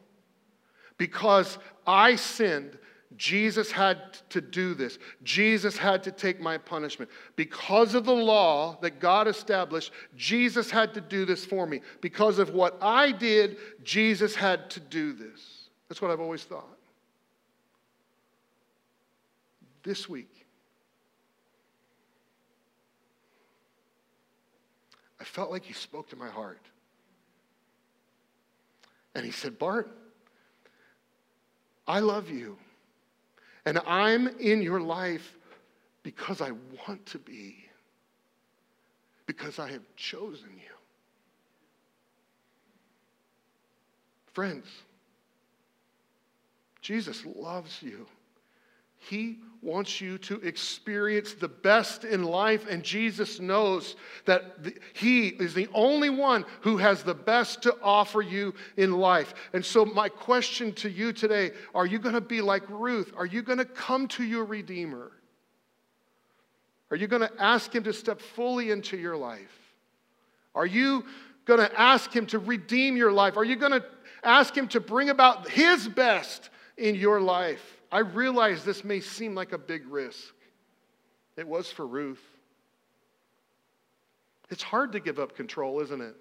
Because 1.00 1.56
I 1.86 2.16
sinned, 2.16 2.76
Jesus 3.16 3.72
had 3.72 4.18
to 4.28 4.42
do 4.42 4.74
this. 4.74 4.98
Jesus 5.22 5.78
had 5.78 6.02
to 6.02 6.12
take 6.12 6.42
my 6.42 6.58
punishment. 6.58 7.10
Because 7.36 7.94
of 7.94 8.04
the 8.04 8.12
law 8.12 8.76
that 8.82 9.00
God 9.00 9.26
established, 9.26 9.92
Jesus 10.14 10.70
had 10.70 10.92
to 10.92 11.00
do 11.00 11.24
this 11.24 11.42
for 11.42 11.66
me. 11.66 11.80
Because 12.02 12.38
of 12.38 12.50
what 12.50 12.76
I 12.82 13.12
did, 13.12 13.56
Jesus 13.82 14.34
had 14.34 14.68
to 14.72 14.80
do 14.80 15.14
this. 15.14 15.70
That's 15.88 16.02
what 16.02 16.10
I've 16.10 16.20
always 16.20 16.44
thought. 16.44 16.76
This 19.82 20.06
week, 20.06 20.44
I 25.18 25.24
felt 25.24 25.50
like 25.50 25.64
he 25.64 25.72
spoke 25.72 26.10
to 26.10 26.16
my 26.16 26.28
heart. 26.28 26.60
And 29.14 29.24
he 29.24 29.30
said, 29.30 29.58
Bart, 29.58 29.96
I 31.90 31.98
love 31.98 32.30
you. 32.30 32.56
And 33.66 33.80
I'm 33.84 34.28
in 34.38 34.62
your 34.62 34.80
life 34.80 35.36
because 36.04 36.40
I 36.40 36.52
want 36.86 37.04
to 37.06 37.18
be, 37.18 37.64
because 39.26 39.58
I 39.58 39.68
have 39.72 39.82
chosen 39.96 40.50
you. 40.54 40.74
Friends, 44.32 44.66
Jesus 46.80 47.26
loves 47.26 47.82
you. 47.82 48.06
He 49.00 49.40
wants 49.62 50.00
you 50.00 50.16
to 50.18 50.40
experience 50.40 51.34
the 51.34 51.48
best 51.48 52.04
in 52.04 52.22
life, 52.22 52.66
and 52.70 52.82
Jesus 52.82 53.40
knows 53.40 53.96
that 54.24 54.62
the, 54.62 54.74
He 54.94 55.28
is 55.28 55.52
the 55.52 55.68
only 55.74 56.08
one 56.08 56.44
who 56.60 56.76
has 56.78 57.02
the 57.02 57.14
best 57.14 57.62
to 57.62 57.76
offer 57.82 58.22
you 58.22 58.54
in 58.76 58.92
life. 58.92 59.34
And 59.52 59.64
so, 59.64 59.84
my 59.84 60.08
question 60.08 60.72
to 60.74 60.88
you 60.88 61.12
today 61.12 61.50
are 61.74 61.86
you 61.86 61.98
going 61.98 62.14
to 62.14 62.20
be 62.20 62.40
like 62.40 62.62
Ruth? 62.68 63.12
Are 63.16 63.26
you 63.26 63.42
going 63.42 63.58
to 63.58 63.64
come 63.64 64.08
to 64.08 64.24
your 64.24 64.44
Redeemer? 64.44 65.10
Are 66.90 66.96
you 66.96 67.06
going 67.06 67.22
to 67.22 67.32
ask 67.42 67.74
Him 67.74 67.84
to 67.84 67.92
step 67.92 68.20
fully 68.20 68.70
into 68.70 68.96
your 68.96 69.16
life? 69.16 69.58
Are 70.54 70.66
you 70.66 71.04
going 71.44 71.60
to 71.60 71.80
ask 71.80 72.14
Him 72.14 72.26
to 72.26 72.38
redeem 72.38 72.96
your 72.96 73.12
life? 73.12 73.36
Are 73.36 73.44
you 73.44 73.56
going 73.56 73.72
to 73.72 73.84
Ask 74.22 74.56
Him 74.56 74.68
to 74.68 74.80
bring 74.80 75.10
about 75.10 75.48
His 75.48 75.88
best 75.88 76.50
in 76.76 76.94
your 76.94 77.20
life. 77.20 77.79
I 77.92 78.00
realize 78.00 78.64
this 78.64 78.84
may 78.84 79.00
seem 79.00 79.34
like 79.34 79.52
a 79.52 79.58
big 79.58 79.86
risk. 79.88 80.34
It 81.36 81.46
was 81.46 81.70
for 81.70 81.86
Ruth. 81.86 82.22
It's 84.50 84.62
hard 84.62 84.92
to 84.92 85.00
give 85.00 85.18
up 85.18 85.36
control, 85.36 85.80
isn't 85.80 86.00
it? 86.00 86.14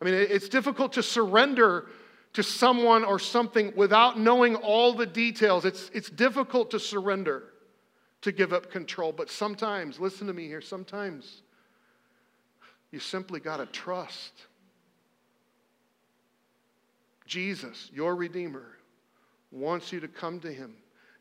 I 0.00 0.04
mean, 0.04 0.14
it's 0.14 0.48
difficult 0.48 0.94
to 0.94 1.02
surrender 1.02 1.88
to 2.32 2.42
someone 2.42 3.04
or 3.04 3.18
something 3.18 3.72
without 3.76 4.18
knowing 4.18 4.56
all 4.56 4.94
the 4.94 5.06
details. 5.06 5.64
It's, 5.64 5.90
it's 5.92 6.08
difficult 6.08 6.70
to 6.70 6.80
surrender, 6.80 7.44
to 8.22 8.32
give 8.32 8.52
up 8.52 8.70
control. 8.70 9.12
But 9.12 9.30
sometimes, 9.30 10.00
listen 10.00 10.26
to 10.28 10.32
me 10.32 10.46
here, 10.46 10.60
sometimes 10.60 11.42
you 12.90 12.98
simply 12.98 13.40
got 13.40 13.58
to 13.58 13.66
trust. 13.66 14.32
Jesus, 17.26 17.90
your 17.92 18.16
Redeemer, 18.16 18.66
wants 19.50 19.92
you 19.92 20.00
to 20.00 20.08
come 20.08 20.40
to 20.40 20.52
Him. 20.52 20.74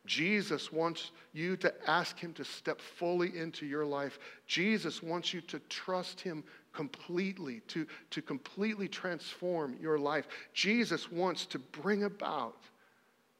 Jesus 0.05 0.71
wants 0.71 1.11
you 1.33 1.55
to 1.57 1.73
ask 1.87 2.17
Him 2.17 2.33
to 2.33 2.43
step 2.43 2.81
fully 2.81 3.37
into 3.37 3.65
your 3.65 3.85
life. 3.85 4.19
Jesus 4.47 5.03
wants 5.03 5.33
you 5.33 5.41
to 5.41 5.59
trust 5.69 6.19
Him 6.19 6.43
completely, 6.73 7.61
to, 7.67 7.85
to 8.11 8.21
completely 8.21 8.87
transform 8.87 9.77
your 9.81 9.99
life. 9.99 10.27
Jesus 10.53 11.11
wants 11.11 11.45
to 11.47 11.59
bring 11.59 12.03
about 12.03 12.57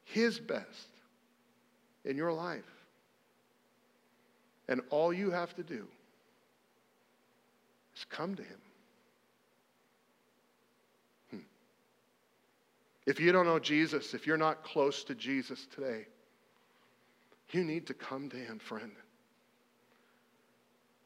His 0.04 0.40
best 0.40 0.90
in 2.06 2.16
your 2.18 2.34
life. 2.34 2.64
And 4.68 4.82
all 4.90 5.12
you 5.12 5.32
have 5.32 5.56
to 5.56 5.64
do 5.64 5.88
is 7.96 8.06
come 8.06 8.36
to 8.36 8.44
Him. 8.44 8.60
If 13.10 13.20
you 13.20 13.32
don't 13.32 13.48
know 13.48 13.58
Jesus, 13.58 14.14
if 14.14 14.28
you're 14.28 14.38
not 14.38 14.64
close 14.64 15.04
to 15.06 15.16
Jesus 15.16 15.66
today, 15.74 16.06
you 17.50 17.64
need 17.64 17.88
to 17.88 17.96
come 17.96 18.30
to 18.30 18.38
Him, 18.38 18.60
friend. 18.60 18.92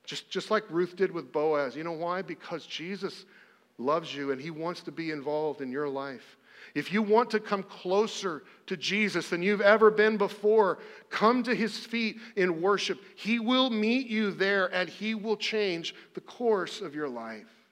Just, 0.03 0.29
just 0.29 0.51
like 0.51 0.65
Ruth 0.69 0.97
did 0.97 1.11
with 1.11 1.31
Boaz. 1.31 1.77
You 1.77 1.85
know 1.85 1.93
why? 1.93 2.21
Because 2.21 2.65
Jesus 2.65 3.23
loves 3.77 4.13
you 4.13 4.33
and 4.33 4.41
He 4.41 4.51
wants 4.51 4.81
to 4.81 4.91
be 4.91 5.11
involved 5.11 5.61
in 5.61 5.71
your 5.71 5.87
life. 5.87 6.35
If 6.75 6.91
you 6.91 7.01
want 7.01 7.29
to 7.29 7.39
come 7.39 7.63
closer 7.63 8.43
to 8.67 8.75
Jesus 8.75 9.29
than 9.29 9.41
you've 9.41 9.61
ever 9.61 9.89
been 9.89 10.17
before, 10.17 10.79
come 11.09 11.41
to 11.43 11.55
his 11.55 11.77
feet 11.77 12.17
in 12.35 12.61
worship. 12.61 12.99
He 13.15 13.39
will 13.39 13.69
meet 13.69 14.07
you 14.07 14.31
there 14.31 14.67
and 14.75 14.89
he 14.89 15.15
will 15.15 15.37
change 15.37 15.95
the 16.15 16.21
course 16.21 16.81
of 16.81 16.95
your 16.95 17.07
life. 17.07 17.62